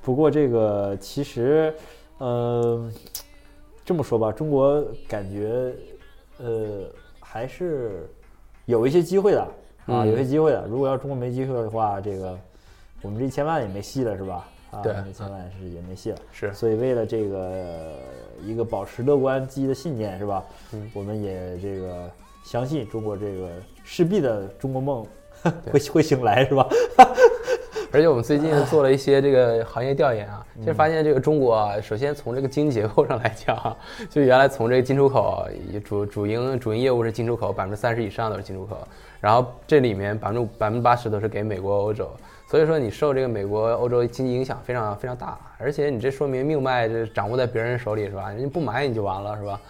[0.00, 1.74] 不过这个其实，
[2.18, 2.92] 嗯、
[3.84, 5.74] 这么说吧，中国感觉
[6.38, 6.86] 呃
[7.20, 8.08] 还是
[8.64, 9.52] 有一些机会的啊，
[9.86, 10.66] 嗯有些机会的。
[10.66, 12.38] 如果要中国没机会的话，这个
[13.02, 14.48] 我们这一千万也没戏了，是吧？
[14.72, 16.18] 啊，对一千万是也没戏了。
[16.32, 17.98] 是所以为了这个
[18.42, 20.42] 一个保持乐观积极的信念，是吧？
[20.72, 22.10] 嗯我们也这个
[22.44, 23.50] 相信中国这个
[23.84, 25.06] 势必的中国梦
[25.70, 26.66] 会会醒来，是吧？
[27.94, 33.76] 而且我们最近 做了一些这个行业调研啊，其实发现这个中国啊，首先从这个经济结构上来讲啊，
[34.08, 35.46] 就原来从这个进出口
[35.84, 38.78] 主主营主营业务是进出口，百分之三十以上都是进出口，
[39.20, 42.10] 然后这里面百分之百分之八十都是给美国、欧洲，
[42.52, 48.28] 所以说你受这个美国、欧洲经济影响非常非常大，而且你这说明命脉这掌握在别人手里是吧？
[48.28, 49.60] 人家不买你就完了是吧？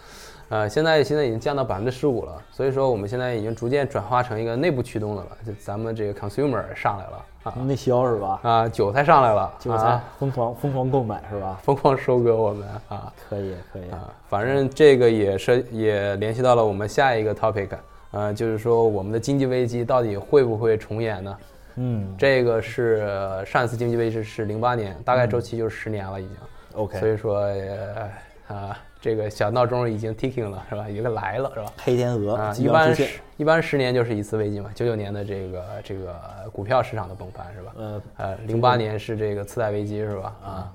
[0.49, 8.39] 呃，现在现在已经降到百分之十五了，所以说我们现在已经逐渐转化成一个内部驱动的了，就咱们这个 consumer 上来了啊内销是吧？
[8.43, 11.57] 啊，韭菜上来了，韭菜啊疯狂疯狂购买是吧？
[11.63, 17.69] 疯狂收割我们啊可以可以，啊，反正这个也是也联系到了我们下一个 topic，
[18.11, 21.33] 呃，就是说我们的经济危机到底会不会重演呢？
[21.75, 26.35] 嗯这个是呃上一次经济危机是零八年，大概周期就是十年了已经
[26.73, 28.11] ，，OK，所以说呃
[28.55, 30.87] 啊这个小闹钟已经 ticking 了是吧？
[30.89, 31.73] 已经来了是吧？
[31.83, 32.95] 黑天鹅啊，一般
[33.37, 36.15] 一般十年就是一次危机嘛，九九年的这个这个
[36.51, 37.73] 股票市场的崩盘是吧？
[37.77, 40.35] 呃呃，零八年是这个次贷危机是吧？
[40.43, 40.71] 啊，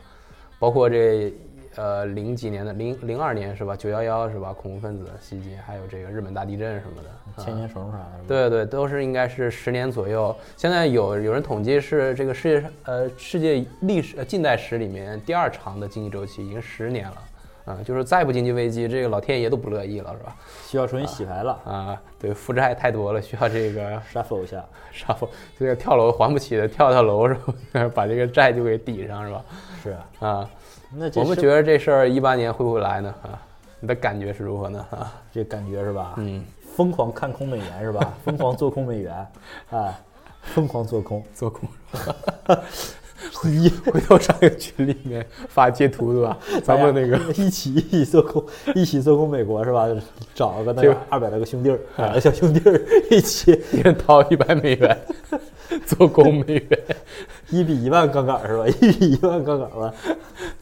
[0.59, 1.33] 包括这
[1.77, 3.77] 呃零几年的零零二年是吧？
[3.77, 4.53] 九幺幺是吧？
[4.53, 10.35] 恐怖分子袭击，还有这个日本大地震什么的，啊千年虫啥的，对对，都是应该是十年左右。
[10.57, 17.17] 现在有有人统计是这个世界上呃世界历史呃近代史里面第二长的经济周期，已经十年了。
[17.69, 20.35] 啊、就是再不经济危机，这个老天爷都不乐意了，是吧？
[20.65, 25.29] 需要重新洗牌了 啊，对，负债太多了，需要这个， shuffle 一下，， shuffle
[25.59, 27.91] 这个跳楼还不起的，跳跳楼是吧？
[27.95, 29.45] 把这个债就给抵上是吧？
[29.83, 29.97] 是。
[30.19, 30.49] 啊，
[30.91, 33.15] 那我们觉得这事儿一八年会不会来呢？
[33.23, 33.39] 啊，
[33.81, 34.85] 你的感觉是如何呢？
[34.91, 36.15] 啊， 这感觉是吧？
[36.17, 36.43] 嗯，
[36.75, 38.15] 疯狂看空美元是吧？
[38.25, 39.15] 疯狂做空美元，
[39.71, 39.99] 啊，
[40.43, 41.69] 疯狂做空，做空，
[43.45, 46.39] 一回头上一个群里面发截图对吧？
[46.65, 48.43] 咱们那个一起一起做空，
[48.75, 49.87] 一起做空美国是吧？
[50.35, 54.97] 找个那就个二百来个兄弟儿，两个小兄弟儿一起一人掏一百美元
[55.85, 56.81] 做空美元，
[57.51, 58.67] 一比一万杠杆是吧？
[58.67, 59.95] 一比一万杠杆吧，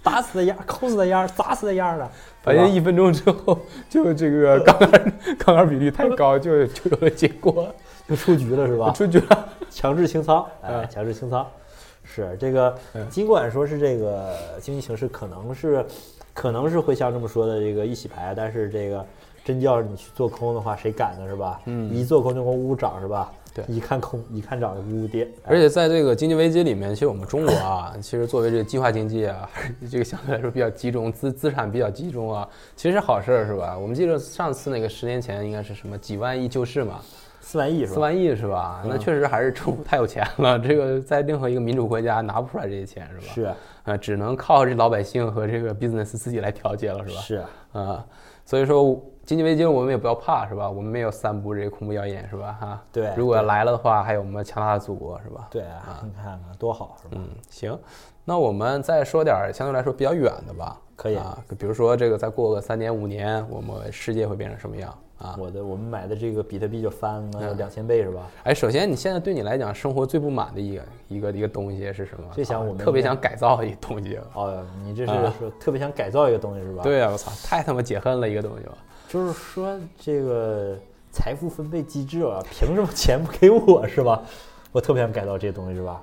[0.06, 2.08] 打死的样，扣死的样，砸死的样的，
[2.40, 3.58] 反正一分钟之后
[3.90, 7.66] 就这个杠杆杠杆比例太高，就就有了结果，
[8.08, 8.92] 就出局了是吧？
[8.92, 9.48] 出局了。
[9.68, 11.44] 强制清仓，哎，嗯强制清仓，
[12.04, 12.72] 是这个。
[12.94, 15.84] 嗯尽管说是这个经济形势可能是，
[16.32, 19.04] 可能是会像这么说的这个一洗牌，但是这个
[19.44, 21.26] 真叫你去做空的话，谁敢呢？
[21.28, 21.60] 是吧？
[21.64, 23.32] 嗯一做空就给我呜呜涨是吧？
[23.64, 25.24] 对一看空，一看涨就呜呜跌。
[25.44, 29.48] 哎而且在这个经济危机里面，其实我们中国啊， 其实作为这个计划经济啊，
[29.90, 33.76] 这个相对来说比较集中，资资产比较集中啊，其实好事儿是吧？
[33.78, 37.00] 我们记得上次那个十年前应该是什么几万亿救市嘛，
[37.40, 37.94] 四万亿是吧？
[37.94, 38.82] 四万亿是吧？
[38.86, 43.32] 那嗯确实还是政府太有钱了， 这个在任何一个民主国家拿不出来这些钱是吧？
[43.34, 47.20] 是啊，只能靠这老百姓和这个 business 自己来调节了是吧？
[47.20, 48.04] 是，啊，
[48.44, 50.70] 所以说经济危机我们也不要怕是吧？
[50.70, 52.56] 我们没有散布这个恐怖谣言是吧？
[52.60, 55.48] 哈，对如果来了的话，还有我们强大的祖国是吧？
[55.50, 57.16] 对啊，你看看多好是吧？
[57.20, 57.76] 嗯，行，
[58.24, 60.80] 那我们再说点相对来说比较远的吧。
[60.94, 64.96] 可以啊，比如说这个再过个三年五年，我们世界会变成什么样？
[65.18, 68.26] 啊我的我们买的这个比特币就翻了嗯两千倍是吧？
[68.44, 72.26] 哎，首先你现在对你来讲，生活最不满的一个一个一个东西是什么？
[72.30, 74.18] 啊最想我们特别想改造一个东西。
[74.34, 78.76] 哦，你这是啊说特别想改造一个东西是吧？，对啊，我操，太他妈解恨了一个东西了。
[79.08, 80.76] 就是说这个
[81.10, 84.22] 财富分配机制啊，凭什么钱不给我是吧？
[84.72, 86.02] 我特别想改造这些东西是吧？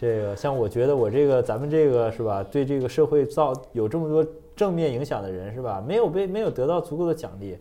[0.00, 5.80] 这个像我觉得我这个咱们这个是吧，对这个社会造有这么多正面影响的人是吧？
[5.86, 7.56] 没有被没有得到足够的奖励，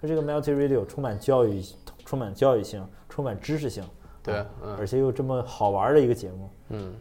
[0.00, 1.62] 说这个 Multi Radio 充满教育、
[2.04, 3.82] 充满教育性、充满知识性，
[4.22, 4.44] 对
[4.78, 6.94] 而且又这么好玩的一个节目，嗯，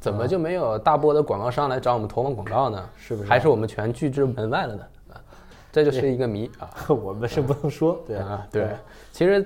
[0.00, 2.88] 怎么就没有大波的广告商来找我们投放广告呢？
[2.96, 4.84] 是不是还是我们全拒之门外了呢？
[5.12, 5.20] 啊，
[5.70, 6.68] 这就是一个谜啊。
[6.88, 8.68] 我们是不能说对啊，对，
[9.12, 9.44] 其实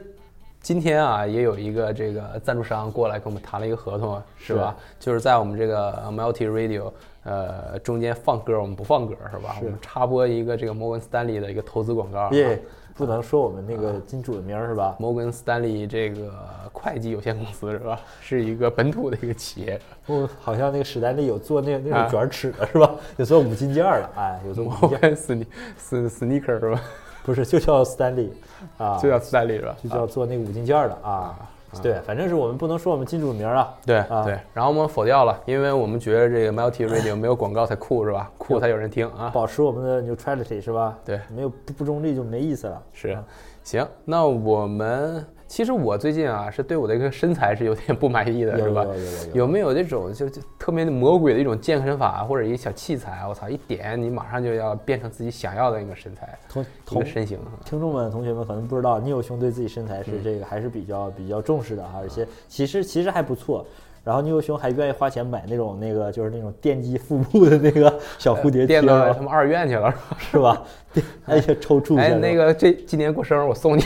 [0.61, 4.77] 今天啊，也有一个这个赞助商过来跟我们谈了一个合同，是吧？
[4.99, 6.93] 就是在我们这个 Multi Radio
[7.23, 9.57] 呃中间放歌，我们不放歌是吧？
[9.63, 12.31] 我们插播一个这个摩根斯丹利的一个投资广告啊。
[12.33, 12.61] 耶，
[12.97, 14.97] 不能说我们那个金主的名儿是吧？
[14.99, 16.33] 摩根斯丹利这个
[16.73, 18.01] 会计有限公司是吧？
[18.21, 19.81] 是一个本土的一个企业。
[20.07, 22.91] 不，好像那个史丹利有做那那啊种卷尺的是吧？
[23.19, 26.81] 有做五金件儿的，哎，有做摩根斯尼斯斯尼克是吧？
[27.23, 28.33] 不是就叫斯丹利
[28.79, 29.77] 啊，就叫斯丹利是吧？
[29.83, 31.37] 就叫做那个五金件儿的啊。
[31.83, 33.75] 对，反正是我们不能说我们金主名儿啊。
[33.85, 38.31] 对啊对，然后我们否掉了，因为我们觉得这个 Multi Radio 没有广告才酷是吧？
[38.39, 39.31] 酷才有人听啊。
[39.33, 40.97] 保持我们的 neutrality 是吧？
[41.05, 42.83] 对没有不不中立就没意思了。
[42.93, 43.19] 是，
[43.63, 48.83] 行，那我们其实我最近啊是对我的一个身材是有点不满意的，是吧？
[48.85, 53.25] 有有有有有没有这种就就特别魔鬼的一种健身法或者一个小器材？
[53.29, 57.39] 我操，一点你马上就要变成自己想要的那个身材，同同身形。
[57.65, 63.65] 听众们、同学们可能不知道，聂友兄对自己身材嗯是这个还是比较比较重视的哈，而且其实其实还不错。
[64.03, 70.63] 然后聂友兄还愿意花钱买那种那个就是那种电击腹部的那个小蝴蝶 贴垫到儿他们二院去了，是吧？
[70.95, 71.03] 是吧？
[71.03, 73.83] 电而且抽搐哎，那个这今年过生日我送你，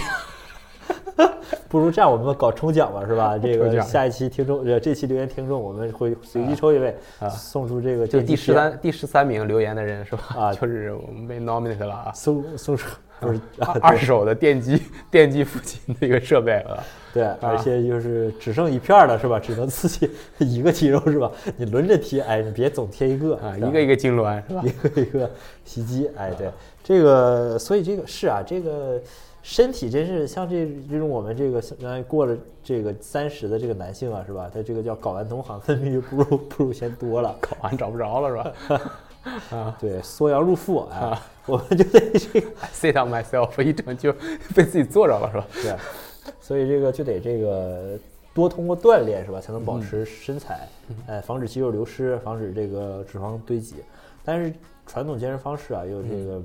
[1.68, 3.36] 不如这样，我们搞抽奖吧，是吧？
[3.40, 6.96] 这个下一期听众，呃，这期留言听众，我们会随机抽一位，
[7.30, 10.22] 送出这个就第十三第十三名留言的人是吧？
[10.36, 12.12] 啊就是我们被 nominate 了啊。
[12.14, 19.38] 送送出，不是啊二二手的电机电机附近的一个设备了，对，而且就是只剩一片儿了，是吧？
[19.38, 21.30] 只能刺激 一个肌肉，是吧？
[21.56, 24.62] 你轮着贴，哎，你别总贴一个啊，一个一个痉挛是吧？
[24.64, 25.30] 一个一个
[25.64, 26.50] 袭击，哎，对，
[26.82, 29.00] 这个，所以这个是啊，这个
[29.42, 34.50] 身体真是像这这种我们这个相当于过了这个三十的这个男性啊，是吧？
[34.52, 38.92] 他这个叫睾丸酮含分泌不如不如先多了， 睾丸找不着了是吧
[39.78, 42.50] 对，缩阳入腹，啊，我们就得这个。
[42.72, 44.12] ？Sit on myself，一整就
[44.54, 45.46] 被自己坐着了是吧？
[45.62, 47.98] 对，所以这个就得这个
[48.32, 50.66] 多通过锻炼是吧，才能保持身材，
[51.06, 53.76] 哎，防止肌肉流失，防止这个脂肪堆积。
[54.24, 54.52] 但是
[54.86, 56.42] 传统健身方式啊，又这个，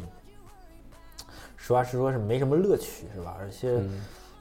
[1.66, 3.36] 实话实说是没什么乐趣是吧？
[3.40, 3.82] 而且、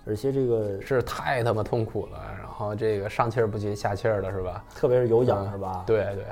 [0.06, 4.62] 而且这个是太他妈痛苦了，然后这个上气儿不接下气儿的是吧？
[4.74, 6.26] 特别是有氧是吧？，对对，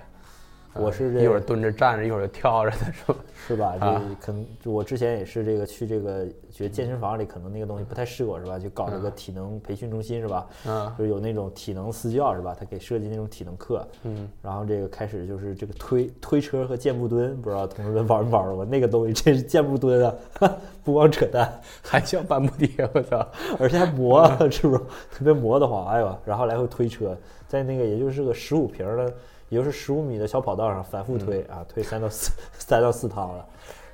[0.74, 3.16] 我是这一会儿蹲着站着，一会儿就跳着的是吧？
[3.48, 3.74] 是吧？
[3.78, 8.58] 这啊可能我之前也是这个去这个觉得健身房里可能那个东西不太适合是吧？
[8.58, 10.46] 就搞这个体能培训中心是吧？
[10.66, 12.56] 嗯就是有那种体能私教是吧？
[12.58, 18.64] 他给设计那种体能课，嗯，然后这个开始就是这个推推车和箭步蹲，不知道同志们玩没玩过？
[18.64, 20.14] 那个东西真是箭步蹲啊，
[20.82, 23.26] 不光扯淡， 还叫半步 跌，我操！
[23.58, 25.86] 而且还磨，啊是不是特别磨得慌？
[25.88, 27.16] 哎呦，然后来回推车，
[27.48, 29.12] 在那个也就是个十五平的，
[29.52, 33.46] 也就是十五米的小跑道上反复推、啊，推三到四 三到四趟了，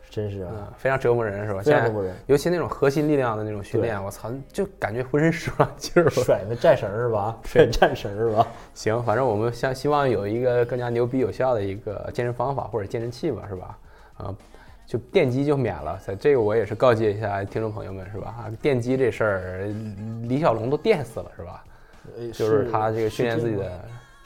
[0.08, 0.52] 真是啊。
[0.54, 1.60] 嗯，非常折磨人是吧？
[1.60, 6.10] 非常折磨人尤其那种核心力量的那种训练，我操，就感觉浑身使不上劲儿了。
[6.10, 7.36] 甩那战绳是吧？
[7.44, 8.46] 甩 战绳是吧？
[8.72, 13.78] 行，反正我们希希望有一个更加牛逼有效的一个健身方法或者健身器吧，是吧？
[14.18, 14.34] 啊，
[14.86, 18.28] 就电击就免了，在这个我也是告诫一下听众朋友们，是吧？
[18.38, 19.74] 啊，电击这事儿，
[20.22, 21.64] 李小龙都电死了，是吧？
[22.16, 23.70] 呃就是他这个训练自己的，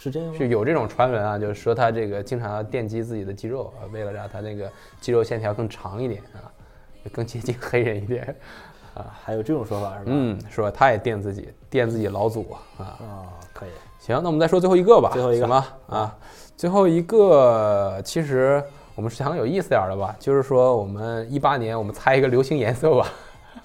[0.03, 0.35] 是这样吗？
[0.37, 4.69] 是有这种传闻啊，就是说他这个经常要电击自己的肌肉啊，为了让他那个
[5.01, 6.51] 肌肉线条更长一点啊，
[7.13, 8.35] 更接近黑人一点
[8.95, 9.15] 啊。
[9.23, 10.05] 还有这种说法是吧？
[10.07, 10.73] 嗯，是吧？
[10.73, 12.85] 他也电自己，电自己老祖啊。
[12.85, 13.71] 啊，可以。
[14.01, 15.11] 行，那我们再说最后一个吧。
[15.13, 15.67] 最后一个行吗？
[15.87, 16.19] 啊，
[16.57, 18.61] 最后一个其实
[18.97, 23.07] 我们是想有意思点儿的吧，就是说我们一八年我们猜一个流行颜色吧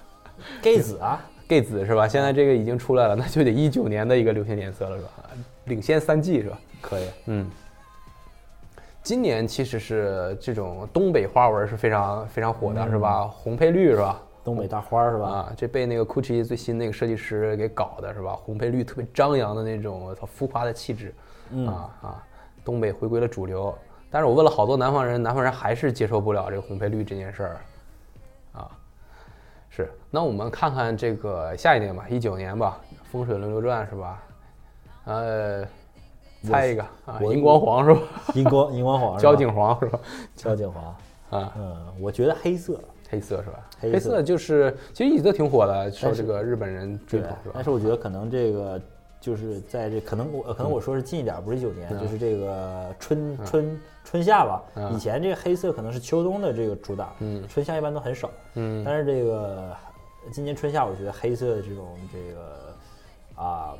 [0.62, 2.06] gay 子啊，， gay 紫是吧？
[2.06, 5.10] 现在这个已经出来了，那就得一九年的一个流行颜色了是吧？
[5.68, 6.58] 领先三季是吧？
[6.80, 7.04] 可以。
[7.26, 7.48] 嗯，
[9.02, 13.24] 今年其实是这种东北花纹是非常非常火的，是吧？
[13.24, 14.20] 红配绿是吧？
[14.44, 15.28] 东北大花是吧？
[15.28, 18.32] 啊，这被那个 GUCCI 最新那个设计师给搞的是吧？
[18.32, 21.14] 红配绿特别张扬的那种，我操，浮夸的气质，
[21.66, 22.26] 啊啊，
[22.64, 23.76] 东北回归了主流。
[24.10, 27.60] 但是我问了好多南方人，南方人还是接受不了这个红配绿这件事儿，
[28.52, 28.70] 啊，
[29.68, 32.80] 是那我们看看这个下一年吧，一九年吧，
[33.12, 34.22] 《风水轮流转》是吧？
[35.08, 35.66] 呃，
[36.42, 38.00] 猜一个啊，荧光黄是吧？
[38.34, 39.98] 荧光荧光黄交警黄是吧？
[40.36, 40.84] 交警黄。
[41.30, 42.78] 啊，嗯，我觉得黑色。
[43.10, 43.66] 黑色是吧？
[43.80, 47.64] 黑色就是其实一直都挺火的，受这个日本人追对捧是吧但？
[47.64, 48.78] 是我觉得可能这个
[49.18, 54.62] 就是在这可能我可能我说是近一点，不是一九年，嗯就是这个春春春夏吧。
[54.74, 58.30] 嗯以前这个黑色可能是秋冬的这个主打，嗯春夏一般都很少。
[58.54, 59.74] 嗯但是这个
[60.30, 62.42] 今年春夏，我觉得黑色的这种这个
[63.42, 63.72] 啊。
[63.72, 63.78] 呃，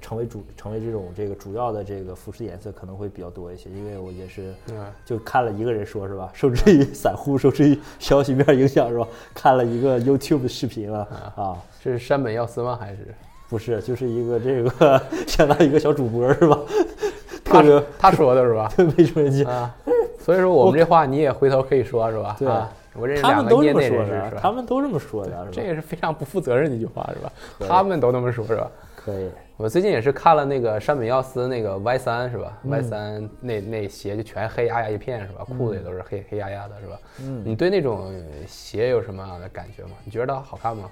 [0.00, 9.06] 成为主成为这种这个主要的这个服饰颜色可能会比较多一些，因为我也是嗯就看了一个人说是吧， 受制于散户，受制于消息面影响是吧？
[9.34, 11.00] 看了一个 YouTube 的视频了
[11.36, 12.76] 啊，这是山本耀司吗？
[12.80, 13.14] 还是
[13.48, 16.58] 不是，就是一个这个相当于一个小主播是吧？
[17.44, 18.72] 他特别他说的是吧？
[18.96, 19.74] 没出人气，啊，
[20.18, 22.36] 所以说我们这话你也回头可以说是吧？
[22.38, 24.30] 对啊，我认识他两个都这么说内人士是，吧？
[24.30, 25.48] 的他们都这么说的？
[25.50, 27.32] 这也是非常不负责任的一句话是吧？
[27.68, 28.70] 他们都那么说是吧？
[29.04, 35.44] 可以，我最近也是看了那个山本耀司那个 Y 三是吧、嗯 y 三那那鞋就全黑压压一片是吧？
[35.44, 36.98] 裤子也都是黑、黑压压的是吧？
[37.20, 38.12] 嗯你对那种
[38.46, 39.90] 鞋有什么样的感觉吗？
[40.04, 40.90] 你觉得它好看吗？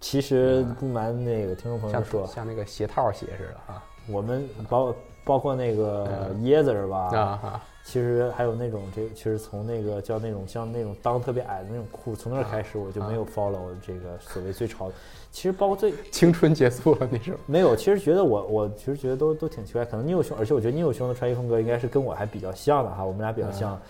[0.00, 6.98] 其实不瞒那个听众朋友像说，像那个鞋套鞋似的啊我们包包括那个椰子是吧？
[7.12, 7.62] 啊啊！
[7.84, 14.94] 其实还有那种这，其实从那个叫那种像那种裆特别矮的那种裤，从那儿开始我就没有 follow 这个所谓最潮的。
[15.30, 17.38] 其实包括最青春结束了那时候。
[17.46, 23.80] 没有，其实觉得我我其实觉得都都挺奇怪，可能 Neo 兄，而且我觉得 Neo 兄的穿衣风格应该是跟我还比较像的哈，我们俩比较像。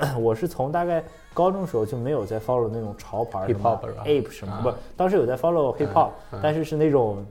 [0.20, 1.02] 我是从大概
[1.34, 7.26] 高中时候就没有在 follow 那种潮牌 Hip 么 hop 是吧 ape 什么啊不，当时有在 follow hip hop，嗯但是是那种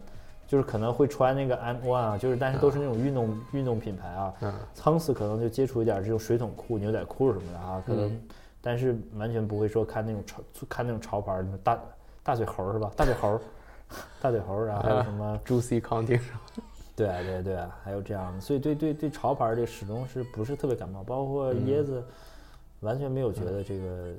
[0.49, 4.33] 就是可能会穿那个 M One 啊，就是但是都是那种运动运动品牌啊。
[4.41, 8.21] 嗯仓死可能就接触一点这种水桶裤、牛仔裤什么的啊，可能嗯，
[8.59, 11.79] 但是完全不会说看那种潮看那种潮牌儿，那种大
[12.23, 12.91] 大嘴猴是吧？
[12.95, 13.39] 大嘴猴，
[14.19, 16.19] 大嘴猴，然后还有什么？Juicy Counting
[16.95, 22.03] 对啊对对，还有这样的，所以对对对潮牌这始终是不是特别感冒，包括椰子，
[22.79, 24.13] 完全没有觉得这个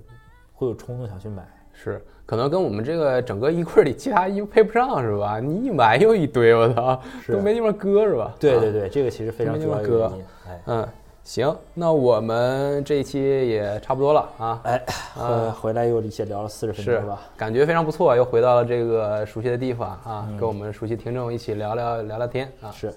[0.54, 1.44] 会有冲动想去买。
[1.72, 5.40] 是，可能跟我们这个整个衣柜里其他衣服配不上是吧？
[5.40, 8.24] 你一买又一堆，我操，都没地方搁是吧？
[8.24, 10.12] 啊对对对，这个其实非常地方搁
[10.66, 10.86] 嗯，
[11.22, 14.60] 行，那我们这一期也差不多了啊。
[14.64, 14.84] 哎，
[15.16, 17.20] 呃回来又一起聊了四十分是钟吧。
[17.36, 22.70] 感觉非常不错，又回到了这个熟悉的地方啊，嗯跟我们熟悉听众一起聊聊聊聊天啊。
[22.72, 22.92] 是，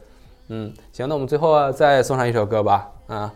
[0.47, 3.33] 嗯，行，那我们最后啊再送上一首歌吧，啊，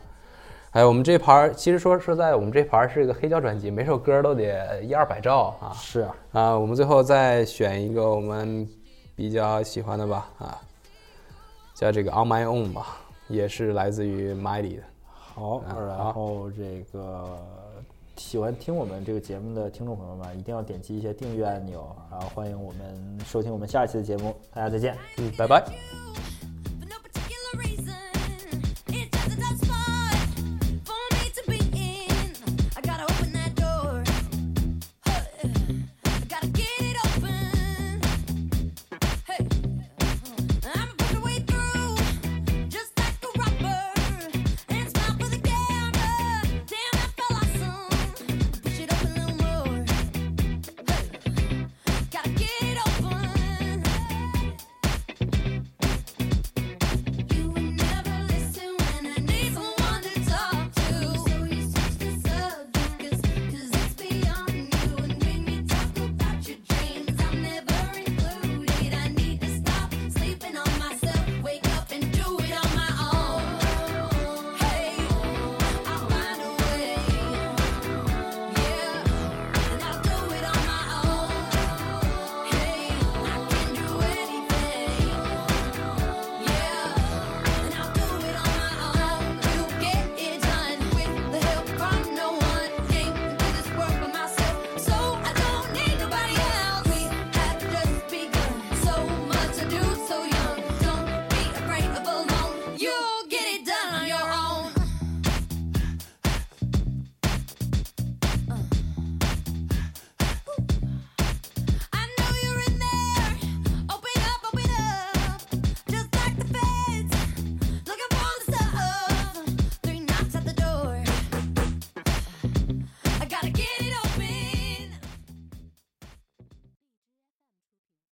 [0.78, 8.70] 还有我们这盘儿，其实说实在，我们这盘儿是一个黑胶专辑，每首歌都得一二百兆啊是啊，啊，我们最后再选一个我们
[9.16, 10.62] 比较喜欢的吧啊，
[11.74, 14.84] 叫这个 On My Own 吧，也是来自于 Mighty 的。
[15.10, 17.40] 好，嗯然后这个
[18.16, 24.96] 喜欢听我们这个节目的听众朋友们，一定要点击一些订阅按钮，然后欢迎我们收听我们下一期的节目，大家再见。
[25.18, 25.66] 嗯，拜拜。